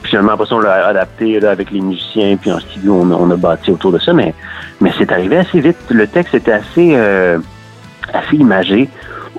Puis 0.01 0.11
finalement, 0.11 0.31
après 0.31 0.45
ça, 0.45 0.55
on 0.55 0.59
l'a 0.59 0.87
adapté 0.87 1.45
avec 1.45 1.69
les 1.69 1.81
musiciens, 1.81 2.37
puis 2.37 2.49
en 2.49 2.59
studio, 2.61 2.97
on, 3.01 3.11
a- 3.11 3.15
on 3.15 3.29
a 3.29 3.35
bâti 3.35 3.71
autour 3.71 3.91
de 3.91 3.99
ça. 3.99 4.13
Mais, 4.13 4.33
mais 4.79 4.93
c'est 4.97 5.11
arrivé 5.11 5.35
assez 5.37 5.59
vite. 5.59 5.75
Le 5.89 6.07
texte 6.07 6.33
était 6.33 6.53
assez, 6.53 6.93
euh, 6.95 7.39
assez 8.13 8.37
imagé 8.37 8.87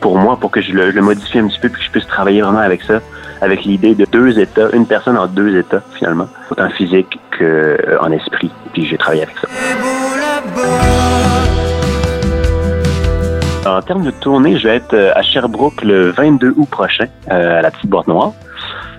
pour 0.03 0.18
moi, 0.18 0.37
pour 0.38 0.51
que 0.51 0.61
je 0.61 0.72
le, 0.72 0.90
je 0.90 0.96
le 0.96 1.01
modifie 1.01 1.38
un 1.38 1.46
petit 1.46 1.59
peu, 1.59 1.70
puis 1.70 1.81
que 1.81 1.87
je 1.87 1.90
puisse 1.90 2.07
travailler 2.07 2.42
vraiment 2.42 2.59
avec 2.59 2.83
ça, 2.83 3.01
avec 3.40 3.64
l'idée 3.64 3.94
de 3.94 4.05
deux 4.05 4.38
états, 4.38 4.70
une 4.72 4.87
personne 4.87 5.16
en 5.16 5.27
deux 5.27 5.57
états, 5.57 5.83
finalement, 5.94 6.29
autant 6.51 6.68
physique 6.70 7.18
qu'en 7.38 8.11
esprit. 8.11 8.51
Puis 8.72 8.87
j'ai 8.87 8.96
travaillé 8.96 9.22
avec 9.22 9.37
ça. 9.38 9.49
En 13.66 13.83
termes 13.83 14.05
de 14.05 14.12
tournée, 14.12 14.59
je 14.59 14.68
vais 14.68 14.77
être 14.77 14.94
euh, 14.94 15.12
à 15.16 15.22
Sherbrooke 15.22 15.83
le 15.83 16.11
22 16.11 16.55
août 16.57 16.68
prochain, 16.70 17.07
euh, 17.31 17.59
à 17.59 17.62
la 17.62 17.72
petite 17.72 17.90
boîte 17.90 18.07
noire. 18.07 18.33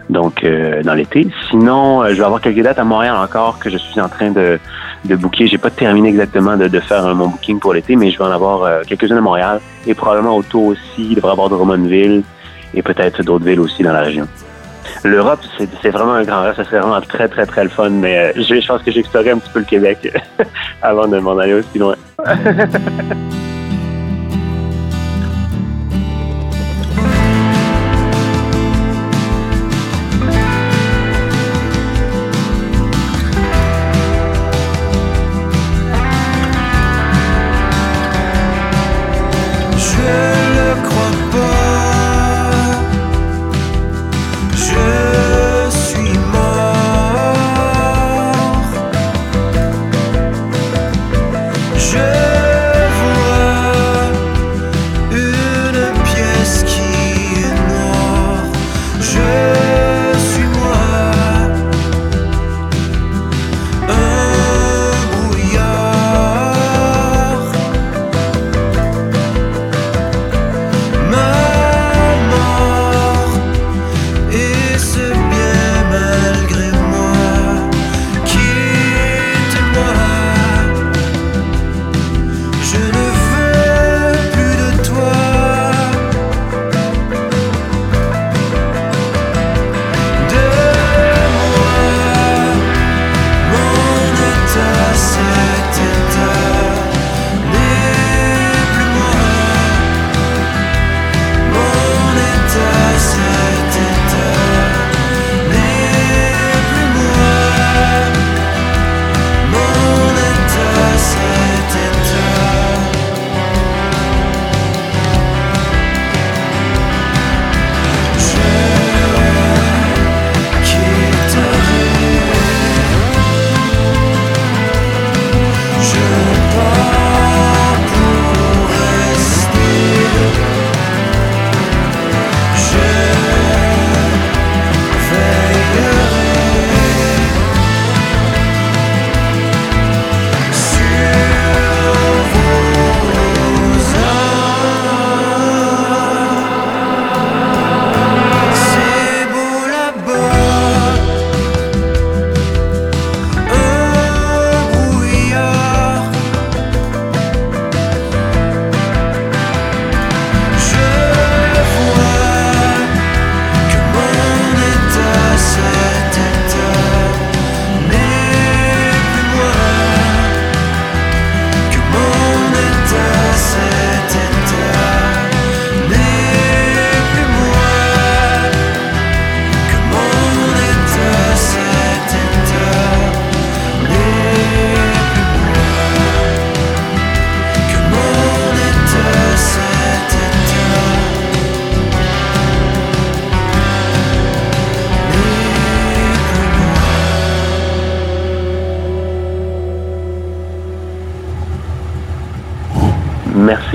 Donc, 0.10 0.44
euh, 0.44 0.84
dans 0.84 0.94
l'été. 0.94 1.28
Sinon, 1.50 2.02
euh, 2.02 2.10
je 2.10 2.16
vais 2.16 2.24
avoir 2.24 2.42
quelques 2.42 2.62
dates 2.62 2.80
à 2.80 2.84
Montréal 2.84 3.16
encore 3.18 3.60
que 3.60 3.70
je 3.70 3.78
suis 3.78 4.00
en 4.00 4.08
train 4.08 4.32
de, 4.32 4.58
de 5.06 5.16
booker. 5.16 5.48
J'ai 5.48 5.58
pas 5.58 5.70
terminé 5.70 6.10
exactement 6.10 6.56
de, 6.56 6.80
faire 6.80 7.06
euh, 7.06 7.14
mon 7.14 7.28
booking 7.28 7.60
pour 7.60 7.74
l'été, 7.74 7.96
mais 7.96 8.12
je 8.12 8.18
vais 8.18 8.24
en 8.24 8.32
avoir 8.32 8.64
euh, 8.64 8.82
quelques-unes 8.88 9.18
à 9.18 9.22
Montréal 9.22 9.60
et 9.86 9.94
probablement 9.94 10.38
autour 10.38 10.66
aussi. 10.68 10.80
Il 10.98 11.16
devrait 11.16 11.30
y 11.30 11.34
avoir 11.34 11.50
de 11.50 11.56
Drummondville 11.56 12.24
et 12.78 12.82
peut-être 12.84 13.24
d'autres 13.24 13.46
villes 13.46 13.60
aussi 13.60 13.84
dans 13.84 13.94
la 13.94 14.02
région. 14.02 14.28
L'Europe, 15.04 15.40
c'est 15.82 15.90
vraiment 15.90 16.14
un 16.14 16.24
grand 16.24 16.44
rêve. 16.44 16.56
Ça 16.56 16.64
serait 16.64 16.80
vraiment 16.80 17.02
très, 17.02 17.28
très, 17.28 17.46
très 17.46 17.64
le 17.64 17.70
fun, 17.70 17.90
mais 17.90 18.18
euh, 18.18 18.32
je, 18.36 18.60
je 18.60 18.68
pense 18.68 18.82
que 18.84 18.92
j'explorerai 18.92 19.32
un 19.32 19.40
petit 19.40 19.52
peu 19.52 19.60
le 19.60 19.66
Québec 19.66 20.14
avant 20.82 21.08
de 21.08 21.18
m'en 21.20 21.38
aller 21.38 21.54
aussi 21.54 21.78
loin. 21.78 21.96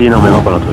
Merci 0.03 0.17
énormément 0.17 0.41
pour 0.41 0.51
l'entrevue. 0.51 0.72